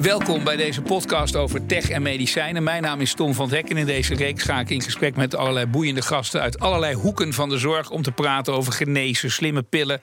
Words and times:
Welkom 0.00 0.44
bij 0.44 0.56
deze 0.56 0.82
podcast 0.82 1.36
over 1.36 1.66
tech 1.66 1.90
en 1.90 2.02
medicijnen. 2.02 2.62
Mijn 2.62 2.82
naam 2.82 3.00
is 3.00 3.14
Tom 3.14 3.34
van 3.34 3.44
het 3.44 3.54
Hek 3.54 3.70
en 3.70 3.76
in 3.76 3.86
deze 3.86 4.14
reeks 4.14 4.42
ga 4.42 4.60
ik 4.60 4.70
in 4.70 4.82
gesprek 4.82 5.16
met 5.16 5.34
allerlei 5.34 5.66
boeiende 5.66 6.02
gasten 6.02 6.40
uit 6.40 6.58
allerlei 6.58 6.94
hoeken 6.94 7.32
van 7.32 7.48
de 7.48 7.58
zorg 7.58 7.90
om 7.90 8.02
te 8.02 8.12
praten 8.12 8.52
over 8.54 8.72
genezen, 8.72 9.30
slimme 9.30 9.62
pillen. 9.62 10.00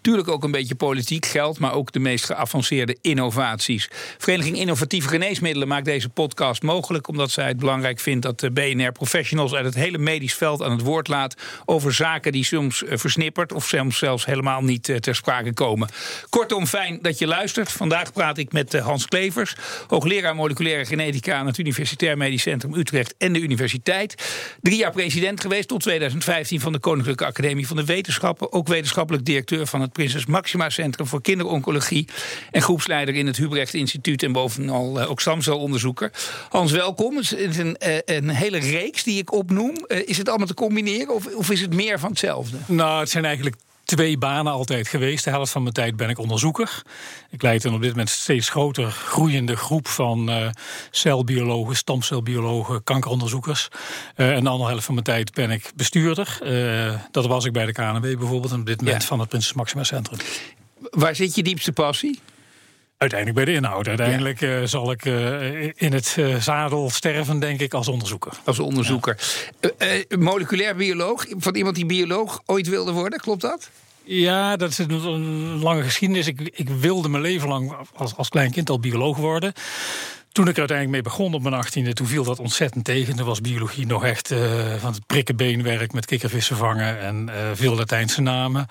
Tuurlijk 0.00 0.28
ook 0.28 0.44
een 0.44 0.50
beetje 0.50 0.74
politiek 0.74 1.26
geld, 1.26 1.58
maar 1.58 1.72
ook 1.72 1.92
de 1.92 1.98
meest 1.98 2.24
geavanceerde 2.24 2.96
innovaties. 3.00 3.88
Vereniging 4.18 4.56
Innovatieve 4.56 5.08
Geneesmiddelen 5.08 5.68
maakt 5.68 5.84
deze 5.84 6.08
podcast 6.08 6.62
mogelijk 6.62 7.08
omdat 7.08 7.30
zij 7.30 7.48
het 7.48 7.58
belangrijk 7.58 8.00
vindt 8.00 8.22
dat 8.22 8.40
de 8.40 8.50
BNR 8.50 8.92
professionals 8.92 9.54
uit 9.54 9.64
het 9.64 9.74
hele 9.74 9.98
medisch 9.98 10.34
veld 10.34 10.62
aan 10.62 10.72
het 10.72 10.82
woord 10.82 11.08
laat 11.08 11.34
over 11.64 11.92
zaken 11.92 12.32
die 12.32 12.44
soms 12.44 12.84
eh, 12.84 12.98
versnipperd 12.98 13.52
of 13.52 13.66
soms 13.66 13.98
zelfs 13.98 14.24
helemaal 14.24 14.62
niet 14.62 14.88
eh, 14.88 14.96
ter 14.96 15.14
sprake 15.14 15.54
komen. 15.54 15.88
Kortom, 16.28 16.66
fijn 16.66 16.98
dat 17.02 17.18
je 17.18 17.26
luistert. 17.26 17.72
Vandaag 17.72 18.12
praat 18.12 18.38
ik 18.38 18.52
met 18.52 18.74
eh, 18.74 18.84
Hans 18.84 19.06
Klever 19.06 19.34
hoogleraar 19.86 20.34
moleculaire 20.34 20.84
genetica 20.84 21.36
aan 21.36 21.46
het 21.46 21.58
Universitair 21.58 22.16
Medisch 22.16 22.42
Centrum 22.42 22.74
Utrecht 22.74 23.14
en 23.18 23.32
de 23.32 23.40
universiteit. 23.40 24.14
Drie 24.62 24.78
jaar 24.78 24.92
president 24.92 25.40
geweest 25.40 25.68
tot 25.68 25.82
2015 25.82 26.60
van 26.60 26.72
de 26.72 26.78
Koninklijke 26.78 27.26
Academie 27.26 27.66
van 27.66 27.76
de 27.76 27.84
Wetenschappen. 27.84 28.52
Ook 28.52 28.68
wetenschappelijk 28.68 29.24
directeur 29.24 29.66
van 29.66 29.80
het 29.80 29.92
Prinses 29.92 30.26
Maxima 30.26 30.70
Centrum 30.70 31.06
voor 31.06 31.22
Kinderoncologie. 31.22 32.08
En 32.50 32.62
groepsleider 32.62 33.14
in 33.14 33.26
het 33.26 33.36
Hubrecht 33.36 33.74
Instituut 33.74 34.22
en 34.22 34.32
bovenal 34.32 35.00
eh, 35.00 35.10
ook 35.10 35.20
stamcelonderzoeker. 35.20 36.10
Hans, 36.48 36.72
welkom. 36.72 37.16
Het 37.16 37.32
is 37.32 37.56
een, 37.56 37.76
eh, 37.76 38.16
een 38.16 38.28
hele 38.28 38.58
reeks 38.58 39.02
die 39.02 39.18
ik 39.18 39.32
opnoem. 39.32 39.74
Eh, 39.76 40.08
is 40.08 40.18
het 40.18 40.28
allemaal 40.28 40.46
te 40.46 40.54
combineren 40.54 41.14
of, 41.14 41.26
of 41.34 41.50
is 41.50 41.60
het 41.60 41.74
meer 41.74 41.98
van 41.98 42.10
hetzelfde? 42.10 42.56
Nou, 42.66 43.00
het 43.00 43.10
zijn 43.10 43.24
eigenlijk 43.24 43.56
twee 43.86 44.18
banen 44.18 44.52
altijd 44.52 44.88
geweest. 44.88 45.24
De 45.24 45.30
helft 45.30 45.52
van 45.52 45.62
mijn 45.62 45.74
tijd 45.74 45.96
ben 45.96 46.08
ik 46.08 46.18
onderzoeker. 46.18 46.82
Ik 47.30 47.42
leid 47.42 47.64
een 47.64 47.74
op 47.74 47.80
dit 47.80 47.90
moment 47.90 48.08
steeds 48.08 48.48
groter 48.48 48.90
groeiende 48.90 49.56
groep 49.56 49.88
van 49.88 50.30
uh, 50.30 50.48
celbiologen, 50.90 51.76
stamcelbiologen, 51.76 52.84
kankeronderzoekers. 52.84 53.68
Uh, 54.16 54.34
en 54.34 54.44
de 54.44 54.50
andere 54.50 54.70
helft 54.70 54.84
van 54.84 54.94
mijn 54.94 55.06
tijd 55.06 55.34
ben 55.34 55.50
ik 55.50 55.72
bestuurder. 55.76 56.38
Uh, 56.42 57.00
dat 57.10 57.26
was 57.26 57.44
ik 57.44 57.52
bij 57.52 57.66
de 57.66 57.72
KNW 57.72 58.00
bijvoorbeeld 58.00 58.52
en 58.52 58.60
op 58.60 58.66
dit 58.66 58.80
moment 58.80 59.02
ja. 59.02 59.08
van 59.08 59.20
het 59.20 59.28
Prinses 59.28 59.52
Maxima 59.52 59.84
Centrum. 59.84 60.18
Waar 60.90 61.14
zit 61.14 61.34
je 61.34 61.42
diepste 61.42 61.72
passie? 61.72 62.20
Uiteindelijk 62.98 63.44
bij 63.44 63.54
de 63.54 63.60
inhoud. 63.60 63.88
Uiteindelijk 63.88 64.40
ja. 64.40 64.60
uh, 64.60 64.66
zal 64.66 64.90
ik 64.90 65.04
uh, 65.04 65.64
in 65.64 65.92
het 65.92 66.16
uh, 66.18 66.36
zadel 66.36 66.90
sterven, 66.90 67.38
denk 67.38 67.60
ik, 67.60 67.74
als 67.74 67.88
onderzoeker. 67.88 68.32
Als 68.44 68.58
onderzoeker. 68.58 69.18
Ja. 69.60 70.16
moleculair 70.18 70.76
bioloog, 70.76 71.26
van 71.30 71.54
iemand 71.54 71.74
die 71.74 71.86
bioloog 71.86 72.42
ooit 72.46 72.68
wilde 72.68 72.92
worden, 72.92 73.20
klopt 73.20 73.40
dat? 73.40 73.70
Ja, 74.04 74.56
dat 74.56 74.70
is 74.70 74.78
een 74.78 75.58
lange 75.62 75.82
geschiedenis. 75.82 76.26
Ik, 76.26 76.40
ik 76.40 76.68
wilde 76.68 77.08
mijn 77.08 77.22
leven 77.22 77.48
lang 77.48 77.76
als, 77.94 78.16
als 78.16 78.28
klein 78.28 78.50
kind 78.50 78.70
al 78.70 78.80
bioloog 78.80 79.16
worden. 79.16 79.52
Toen 80.36 80.48
ik 80.48 80.52
er 80.52 80.58
uiteindelijk 80.58 81.02
mee 81.02 81.12
begon 81.12 81.34
op 81.34 81.42
mijn 81.42 81.54
achttiende, 81.54 81.92
toen 81.92 82.06
viel 82.06 82.24
dat 82.24 82.38
ontzettend 82.38 82.84
tegen. 82.84 83.16
Toen 83.16 83.26
was 83.26 83.40
biologie 83.40 83.86
nog 83.86 84.04
echt 84.04 84.30
uh, 84.30 84.74
van 84.78 84.92
het 84.92 85.06
prikkenbeenwerk 85.06 85.92
met 85.92 86.06
kikkervissen 86.06 86.56
vangen 86.56 87.00
en 87.00 87.28
uh, 87.28 87.34
veel 87.54 87.74
Latijnse 87.74 88.20
namen. 88.20 88.66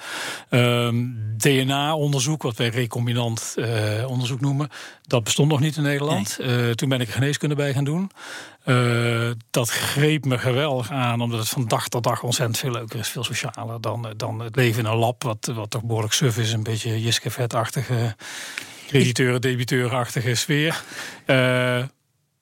Um, 0.49 1.17
DNA-onderzoek, 1.37 2.41
wat 2.41 2.55
wij 2.55 2.67
recombinant 2.67 3.53
uh, 3.55 3.67
onderzoek 4.07 4.41
noemen, 4.41 4.69
dat 5.01 5.23
bestond 5.23 5.49
nog 5.49 5.59
niet 5.59 5.77
in 5.77 5.83
Nederland. 5.83 6.37
Nee. 6.37 6.75
toen 6.75 6.89
ben 6.89 7.01
ik 7.01 7.09
geneeskunde 7.09 7.55
bij 7.55 7.73
gaan 7.73 7.83
doen. 7.83 8.11
dat 9.49 9.69
greep 9.69 10.25
me 10.25 10.37
geweldig 10.37 10.91
aan, 10.91 11.21
omdat 11.21 11.39
het 11.39 11.49
van 11.49 11.67
dag 11.67 11.87
tot 11.87 12.03
dag 12.03 12.23
ontzettend 12.23 12.57
veel 12.57 12.71
leuker 12.71 12.99
is. 12.99 13.09
Veel 13.09 13.23
socialer 13.23 13.81
dan, 13.81 14.13
dan 14.17 14.39
het 14.39 14.55
leven 14.55 14.83
in 14.83 14.91
een 14.91 14.97
lab, 14.97 15.23
wat, 15.23 15.51
wat 15.53 15.69
toch 15.69 15.83
behoorlijk 15.83 16.13
suf 16.13 16.37
is. 16.37 16.53
Een 16.53 16.63
beetje 16.63 17.01
Jiske-vet-achtige 17.01 18.15
crediteuren, 18.87 19.41
debiteurenachtige 19.41 20.35
sfeer. 20.35 20.83
Uh, 21.27 21.83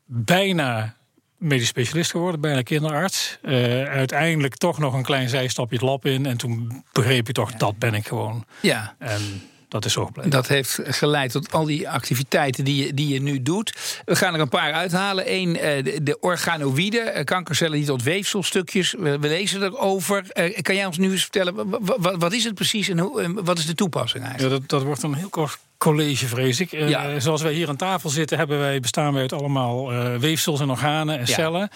bijna 0.05 0.95
medisch 1.37 1.67
specialist 1.67 2.11
geworden, 2.11 2.41
bijna 2.41 2.61
kinderarts. 2.61 3.37
Uh, 3.41 3.83
uiteindelijk 3.83 4.55
toch 4.55 4.79
nog 4.79 4.93
een 4.93 5.03
klein 5.03 5.29
zijstapje 5.29 5.75
het 5.75 5.85
lab 5.85 6.05
in. 6.05 6.25
En 6.25 6.37
toen 6.37 6.83
begreep 6.91 7.27
je 7.27 7.33
toch, 7.33 7.53
dat 7.53 7.77
ben 7.77 7.93
ik 7.93 8.07
gewoon. 8.07 8.45
Ja. 8.61 8.95
En 8.99 9.41
dat 9.67 9.85
is 9.85 9.93
zo 9.93 10.05
gebleven. 10.05 10.31
Dat 10.31 10.47
heeft 10.47 10.79
geleid 10.83 11.31
tot 11.31 11.51
al 11.51 11.65
die 11.65 11.89
activiteiten 11.89 12.63
die 12.63 12.85
je, 12.85 12.93
die 12.93 13.07
je 13.13 13.21
nu 13.21 13.41
doet. 13.41 14.01
We 14.05 14.15
gaan 14.15 14.33
er 14.33 14.39
een 14.39 14.49
paar 14.49 14.73
uithalen. 14.73 15.33
Eén, 15.33 15.53
de, 15.53 15.99
de 16.03 16.19
organoïden, 16.19 17.25
kankercellen 17.25 17.77
die 17.77 17.85
tot 17.85 18.03
weefselstukjes. 18.03 18.95
We, 18.99 19.17
lezen 19.19 19.63
erover. 19.63 20.25
Kan 20.61 20.75
jij 20.75 20.85
ons 20.85 20.97
nu 20.97 21.11
eens 21.11 21.21
vertellen, 21.21 21.69
wat, 21.79 22.15
wat 22.17 22.33
is 22.33 22.43
het 22.43 22.53
precies 22.53 22.89
en 22.89 22.99
hoe, 22.99 23.41
wat 23.43 23.57
is 23.57 23.65
de 23.65 23.75
toepassing 23.75 24.23
eigenlijk? 24.23 24.53
Ja, 24.53 24.59
dat, 24.59 24.69
dat 24.69 24.83
wordt 24.83 25.03
een 25.03 25.13
heel 25.13 25.29
kort 25.29 25.59
college, 25.83 26.27
vrees 26.27 26.59
ik. 26.59 26.71
Ja. 26.71 27.09
Uh, 27.09 27.19
zoals 27.19 27.41
wij 27.41 27.53
hier 27.53 27.69
aan 27.69 27.75
tafel 27.75 28.09
zitten, 28.09 28.37
hebben 28.37 28.59
wij, 28.59 28.79
bestaan 28.79 29.13
wij 29.13 29.21
uit 29.21 29.33
allemaal 29.33 29.93
uh, 29.93 30.15
weefsels 30.15 30.59
en 30.59 30.69
organen 30.69 31.19
en 31.19 31.25
ja. 31.25 31.33
cellen. 31.33 31.69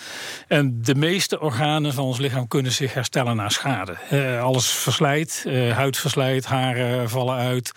En 0.47 0.81
de 0.81 0.95
meeste 0.95 1.39
organen 1.39 1.93
van 1.93 2.03
ons 2.03 2.17
lichaam 2.17 2.47
kunnen 2.47 2.71
zich 2.71 2.93
herstellen 2.93 3.35
na 3.35 3.49
schade. 3.49 3.97
Uh, 4.11 4.43
alles 4.43 4.67
verslijt, 4.67 5.45
huid 5.73 5.97
verslijt, 5.97 6.45
haren 6.45 7.09
vallen 7.09 7.35
uit. 7.35 7.71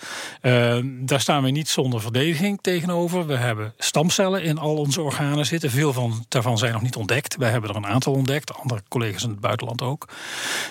daar 1.07 1.21
staan 1.21 1.43
we 1.43 1.51
niet 1.51 1.69
zonder 1.69 2.01
verdediging 2.01 2.59
tegenover. 2.61 3.27
We 3.27 3.37
hebben 3.37 3.75
stamcellen 3.79 4.43
in 4.43 4.59
al 4.59 4.77
onze 4.77 5.01
organen 5.01 5.47
zitten. 5.47 5.71
Veel 5.71 5.93
van, 5.93 6.25
daarvan 6.29 6.59
zijn 6.59 6.73
nog 6.73 6.83
niet 6.83 6.97
ontdekt. 6.97 7.37
Wij 7.37 7.51
hebben 7.51 7.71
er 7.71 7.77
een 7.77 7.87
aantal 7.87 8.13
ontdekt, 8.13 8.55
andere 8.55 8.83
collega's 8.89 9.23
in 9.23 9.31
het 9.31 9.41
buitenland 9.41 9.83
ook. 9.83 10.09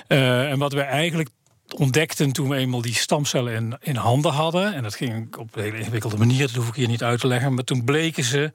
en 0.08 0.58
wat 0.58 0.74
wij 0.74 0.86
eigenlijk 0.86 1.30
ontdekten 1.74 2.32
toen 2.32 2.50
we 2.50 2.56
eenmaal 2.56 2.82
die 2.82 2.96
stamcellen 2.96 3.54
in, 3.54 3.78
in 3.82 3.96
handen 3.96 4.32
hadden. 4.32 4.74
En 4.74 4.84
dat 4.84 4.96
ging 4.96 5.36
op 5.36 5.56
een 5.56 5.64
hele 5.64 5.78
ingewikkelde 5.78 6.18
manier, 6.18 6.48
dat 6.48 6.56
hoef 6.56 6.68
ik 6.68 6.76
hier 6.76 6.88
niet 6.88 7.04
uit 7.04 7.20
te 7.20 7.28
leggen. 7.28 7.54
Maar 7.54 7.64
toen 7.64 7.84
bleken 7.84 8.24
ze 8.24 8.52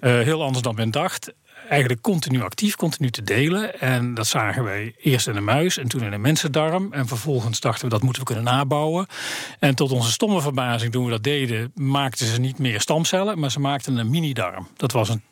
uh, 0.00 0.20
heel 0.20 0.42
anders 0.42 0.62
dan 0.62 0.74
men 0.74 0.90
dacht. 0.90 1.32
Eigenlijk 1.68 2.02
continu 2.02 2.42
actief, 2.42 2.76
continu 2.76 3.10
te 3.10 3.22
delen. 3.22 3.80
En 3.80 4.14
dat 4.14 4.26
zagen 4.26 4.64
wij 4.64 4.94
eerst 4.98 5.28
in 5.28 5.36
een 5.36 5.44
muis 5.44 5.78
en 5.78 5.88
toen 5.88 6.02
in 6.02 6.12
een 6.12 6.20
mensendarm. 6.20 6.92
En 6.92 7.06
vervolgens 7.06 7.60
dachten 7.60 7.84
we 7.84 7.90
dat 7.90 8.02
moeten 8.02 8.22
we 8.22 8.28
kunnen 8.28 8.44
nabouwen. 8.44 9.06
En 9.58 9.74
tot 9.74 9.90
onze 9.90 10.10
stomme 10.10 10.40
verbazing, 10.40 10.92
toen 10.92 11.04
we 11.04 11.10
dat 11.10 11.22
deden, 11.22 11.72
maakten 11.74 12.26
ze 12.26 12.40
niet 12.40 12.58
meer 12.58 12.80
stamcellen, 12.80 13.38
maar 13.38 13.50
ze 13.50 13.60
maakten 13.60 13.96
een 13.96 14.10
mini-darm. 14.10 14.68
Dat 14.76 14.92
was 14.92 15.08
een 15.08 15.22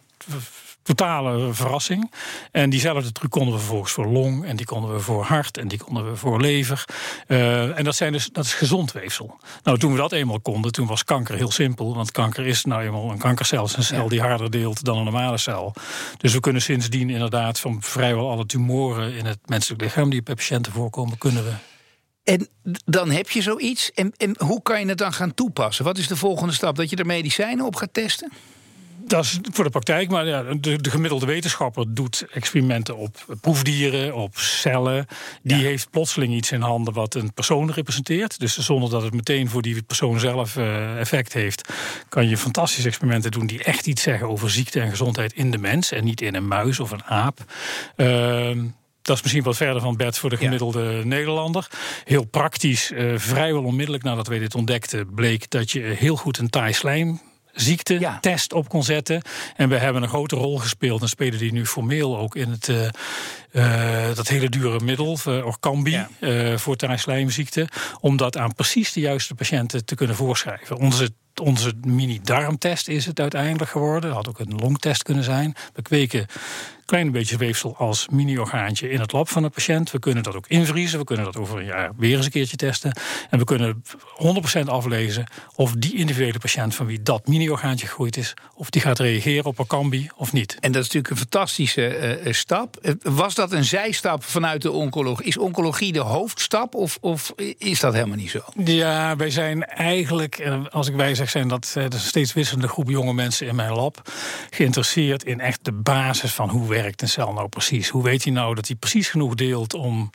totale 0.82 1.54
verrassing. 1.54 2.12
En 2.50 2.70
diezelfde 2.70 3.12
truc 3.12 3.30
konden 3.30 3.52
we 3.52 3.58
vervolgens 3.58 3.92
voor 3.92 4.06
long, 4.06 4.44
en 4.44 4.56
die 4.56 4.66
konden 4.66 4.92
we 4.92 5.00
voor 5.00 5.24
hart, 5.24 5.58
en 5.58 5.68
die 5.68 5.78
konden 5.78 6.10
we 6.10 6.16
voor 6.16 6.40
lever. 6.40 6.84
Uh, 7.26 7.78
en 7.78 7.84
dat, 7.84 7.96
zijn 7.96 8.12
dus, 8.12 8.28
dat 8.32 8.44
is 8.44 8.54
gezond 8.54 8.92
weefsel. 8.92 9.38
Nou, 9.62 9.78
toen 9.78 9.92
we 9.92 9.98
dat 9.98 10.12
eenmaal 10.12 10.40
konden, 10.40 10.72
toen 10.72 10.86
was 10.86 11.04
kanker 11.04 11.34
heel 11.34 11.50
simpel. 11.50 11.94
Want 11.94 12.10
kanker 12.10 12.46
is 12.46 12.64
nou 12.64 12.82
eenmaal 12.82 13.10
een 13.10 13.18
kankercel, 13.18 13.64
is 13.64 13.76
een 13.76 13.82
cel 13.82 14.08
die 14.08 14.20
harder 14.20 14.50
deelt 14.50 14.84
dan 14.84 14.98
een 14.98 15.04
normale 15.04 15.38
cel. 15.38 15.74
Dus 16.16 16.32
we 16.32 16.40
kunnen 16.40 16.62
sindsdien 16.62 17.10
inderdaad 17.10 17.60
van 17.60 17.82
vrijwel 17.82 18.30
alle 18.30 18.46
tumoren 18.46 19.14
in 19.14 19.26
het 19.26 19.38
menselijk 19.46 19.82
lichaam 19.82 20.10
die 20.10 20.22
bij 20.22 20.34
patiënten 20.34 20.72
voorkomen, 20.72 21.18
kunnen 21.18 21.44
we 21.44 21.52
en 22.24 22.48
dan 22.84 23.10
heb 23.10 23.30
je 23.30 23.42
zoiets. 23.42 23.92
En, 23.92 24.12
en 24.16 24.34
hoe 24.38 24.62
kan 24.62 24.80
je 24.80 24.86
het 24.86 24.98
dan 24.98 25.12
gaan 25.12 25.34
toepassen? 25.34 25.84
Wat 25.84 25.98
is 25.98 26.08
de 26.08 26.16
volgende 26.16 26.52
stap? 26.52 26.76
Dat 26.76 26.90
je 26.90 26.96
er 26.96 27.06
medicijnen 27.06 27.66
op 27.66 27.76
gaat 27.76 27.92
testen? 27.94 28.32
Dat 29.10 29.24
is 29.24 29.38
voor 29.52 29.64
de 29.64 29.70
praktijk, 29.70 30.10
maar 30.10 30.26
ja, 30.26 30.42
de, 30.42 30.80
de, 30.80 30.90
gemiddelde 30.90 31.26
wetenschapper 31.26 31.94
doet 31.94 32.26
experimenten 32.32 32.96
op 32.96 33.36
proefdieren, 33.40 34.14
op 34.14 34.38
cellen. 34.38 35.06
Die 35.42 35.56
ja. 35.56 35.62
heeft 35.62 35.90
plotseling 35.90 36.32
iets 36.32 36.52
in 36.52 36.60
handen 36.60 36.94
wat 36.94 37.14
een 37.14 37.32
persoon 37.32 37.70
representeert. 37.70 38.40
Dus 38.40 38.58
zonder 38.58 38.90
dat 38.90 39.02
het 39.02 39.14
meteen 39.14 39.48
voor 39.48 39.62
die 39.62 39.82
persoon 39.82 40.20
zelf 40.20 40.56
uh, 40.56 40.98
effect 41.00 41.32
heeft, 41.32 41.72
kan 42.08 42.28
je 42.28 42.36
fantastische 42.36 42.88
experimenten 42.88 43.30
doen 43.30 43.46
die 43.46 43.64
echt 43.64 43.86
iets 43.86 44.02
zeggen 44.02 44.28
over 44.28 44.50
ziekte 44.50 44.80
en 44.80 44.90
gezondheid 44.90 45.32
in 45.32 45.50
de 45.50 45.58
mens 45.58 45.92
en 45.92 46.04
niet 46.04 46.20
in 46.20 46.34
een 46.34 46.48
muis 46.48 46.80
of 46.80 46.90
een 46.90 47.04
aap. 47.04 47.38
Uh, 47.96 48.50
dat 49.02 49.16
is 49.16 49.22
misschien 49.22 49.42
wat 49.42 49.56
verder 49.56 49.82
van 49.82 49.96
bed 49.96 50.18
voor 50.18 50.30
de 50.30 50.36
gemiddelde 50.36 50.82
ja. 50.82 51.04
Nederlander. 51.04 51.66
Heel 52.04 52.24
praktisch, 52.24 52.90
uh, 52.90 53.18
vrijwel 53.18 53.64
onmiddellijk 53.64 54.04
nadat 54.04 54.26
wij 54.26 54.38
dit 54.38 54.54
ontdekten, 54.54 55.14
bleek 55.14 55.50
dat 55.50 55.70
je 55.70 55.80
heel 55.80 56.16
goed 56.16 56.38
een 56.38 56.50
taai 56.50 56.72
slijm 56.72 57.20
ziekte 57.60 58.00
ja. 58.00 58.18
test 58.20 58.52
op 58.52 58.68
kon 58.68 58.82
zetten. 58.82 59.22
En 59.56 59.68
we 59.68 59.78
hebben 59.78 60.02
een 60.02 60.08
grote 60.08 60.36
rol 60.36 60.58
gespeeld 60.58 61.02
en 61.02 61.08
spelen 61.08 61.38
die 61.38 61.52
nu 61.52 61.66
formeel 61.66 62.18
ook 62.18 62.36
in 62.36 62.50
het, 62.50 62.68
uh, 62.68 62.88
uh, 63.52 64.14
dat 64.14 64.28
hele 64.28 64.48
dure 64.48 64.80
middel, 64.80 65.18
uh, 65.28 65.46
Orkambi, 65.46 65.90
ja. 65.90 66.08
uh, 66.20 66.56
voor 66.56 66.76
taaislijmziekte, 66.76 67.68
om 68.00 68.16
dat 68.16 68.36
aan 68.36 68.54
precies 68.54 68.92
de 68.92 69.00
juiste 69.00 69.34
patiënten 69.34 69.84
te 69.84 69.94
kunnen 69.94 70.16
voorschrijven. 70.16 70.76
Onze 70.76 71.10
onze 71.40 71.72
mini-darmtest 71.86 72.88
is 72.88 73.06
het 73.06 73.20
uiteindelijk 73.20 73.70
geworden. 73.70 74.12
Had 74.12 74.28
ook 74.28 74.38
een 74.38 74.54
longtest 74.56 75.02
kunnen 75.02 75.24
zijn. 75.24 75.54
We 75.74 75.82
kweken 75.82 76.26
kleine 76.90 77.10
beetje 77.10 77.36
weefsel 77.36 77.76
als 77.76 78.08
mini-orgaantje 78.08 78.90
in 78.90 79.00
het 79.00 79.12
lab 79.12 79.28
van 79.28 79.42
de 79.42 79.48
patiënt. 79.48 79.90
We 79.90 79.98
kunnen 79.98 80.22
dat 80.22 80.34
ook 80.34 80.46
invriezen. 80.48 80.98
We 80.98 81.04
kunnen 81.04 81.24
dat 81.24 81.36
over 81.36 81.58
een 81.58 81.64
jaar 81.64 81.90
weer 81.96 82.16
eens 82.16 82.24
een 82.24 82.30
keertje 82.30 82.56
testen. 82.56 82.92
En 83.30 83.38
we 83.38 83.44
kunnen 83.44 83.82
100% 84.56 84.60
aflezen 84.64 85.26
of 85.54 85.72
die 85.72 85.96
individuele 85.96 86.38
patiënt 86.38 86.74
van 86.74 86.86
wie 86.86 87.02
dat 87.02 87.26
mini-orgaantje 87.26 87.86
gegroeid 87.86 88.16
is, 88.16 88.34
of 88.54 88.70
die 88.70 88.80
gaat 88.80 88.98
reageren 88.98 89.44
op 89.44 89.58
Orkambi 89.58 90.08
of 90.16 90.32
niet. 90.32 90.56
En 90.60 90.72
dat 90.72 90.82
is 90.82 90.86
natuurlijk 90.86 91.10
een 91.10 91.16
fantastische 91.16 92.18
uh, 92.24 92.32
stap. 92.32 92.94
Was 93.02 93.34
dat 93.34 93.52
een 93.52 93.64
zijstap 93.64 94.24
vanuit 94.24 94.62
de 94.62 94.70
oncologie? 94.70 95.26
Is 95.26 95.38
oncologie 95.38 95.92
de 95.92 95.98
hoofdstap 95.98 96.74
of, 96.74 96.98
of 97.00 97.32
is 97.58 97.80
dat 97.80 97.92
helemaal 97.92 98.16
niet 98.16 98.30
zo? 98.30 98.40
Ja, 98.64 99.16
wij 99.16 99.30
zijn 99.30 99.64
eigenlijk, 99.64 100.50
als 100.70 100.88
ik 100.88 100.94
wij 100.94 101.14
zeg, 101.14 101.30
zijn 101.30 101.48
dat 101.48 101.72
er 101.74 102.00
steeds 102.00 102.32
wisselende 102.32 102.68
groep 102.68 102.88
jonge 102.88 103.12
mensen 103.14 103.46
in 103.46 103.54
mijn 103.54 103.72
lab 103.72 104.10
geïnteresseerd 104.50 105.24
in 105.24 105.40
echt 105.40 105.64
de 105.64 105.72
basis 105.72 106.32
van 106.32 106.48
hoe 106.48 106.68
werkt 106.68 106.78
een 106.86 107.08
cel 107.08 107.32
nou 107.32 107.48
precies. 107.48 107.88
Hoe 107.88 108.02
weet 108.02 108.24
hij 108.24 108.32
nou 108.32 108.54
dat 108.54 108.66
hij 108.66 108.76
precies 108.76 109.08
genoeg 109.08 109.34
deelt 109.34 109.74
om 109.74 110.10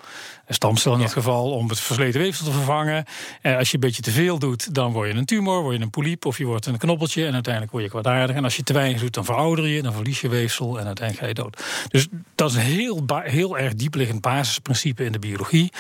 een 0.45 0.53
stamcel 0.53 0.94
in 0.94 1.00
dat 1.00 1.13
geval, 1.13 1.51
om 1.51 1.69
het 1.69 1.79
versleten 1.79 2.19
weefsel 2.19 2.45
te 2.45 2.51
vervangen. 2.51 3.06
En 3.41 3.57
als 3.57 3.67
je 3.67 3.73
een 3.73 3.79
beetje 3.79 4.01
te 4.01 4.12
veel 4.12 4.39
doet, 4.39 4.73
dan 4.73 4.91
word 4.91 5.12
je 5.12 5.17
een 5.17 5.25
tumor, 5.25 5.62
word 5.62 5.77
je 5.77 5.81
een 5.81 5.89
polyp 5.89 6.25
of 6.25 6.38
je 6.38 6.45
wordt 6.45 6.65
een 6.65 6.77
knoppeltje 6.77 7.25
en 7.25 7.33
uiteindelijk 7.33 7.71
word 7.73 7.83
je 7.83 7.89
kwaadaardig. 7.89 8.35
En 8.35 8.44
als 8.44 8.56
je 8.56 8.63
te 8.63 8.73
weinig 8.73 9.01
doet, 9.01 9.13
dan 9.13 9.25
verouder 9.25 9.67
je, 9.67 9.81
dan 9.81 9.94
verlies 9.94 10.21
je 10.21 10.29
weefsel 10.29 10.79
en 10.79 10.85
uiteindelijk 10.85 11.19
ga 11.19 11.27
je 11.27 11.33
dood. 11.33 11.63
Dus 11.88 12.07
dat 12.35 12.50
is 12.50 12.56
een 12.56 12.62
heel, 12.62 13.03
heel 13.07 13.57
erg 13.57 13.73
diepliggend 13.73 14.21
basisprincipe 14.21 15.06
in 15.06 15.11
de 15.11 15.19
biologie. 15.19 15.71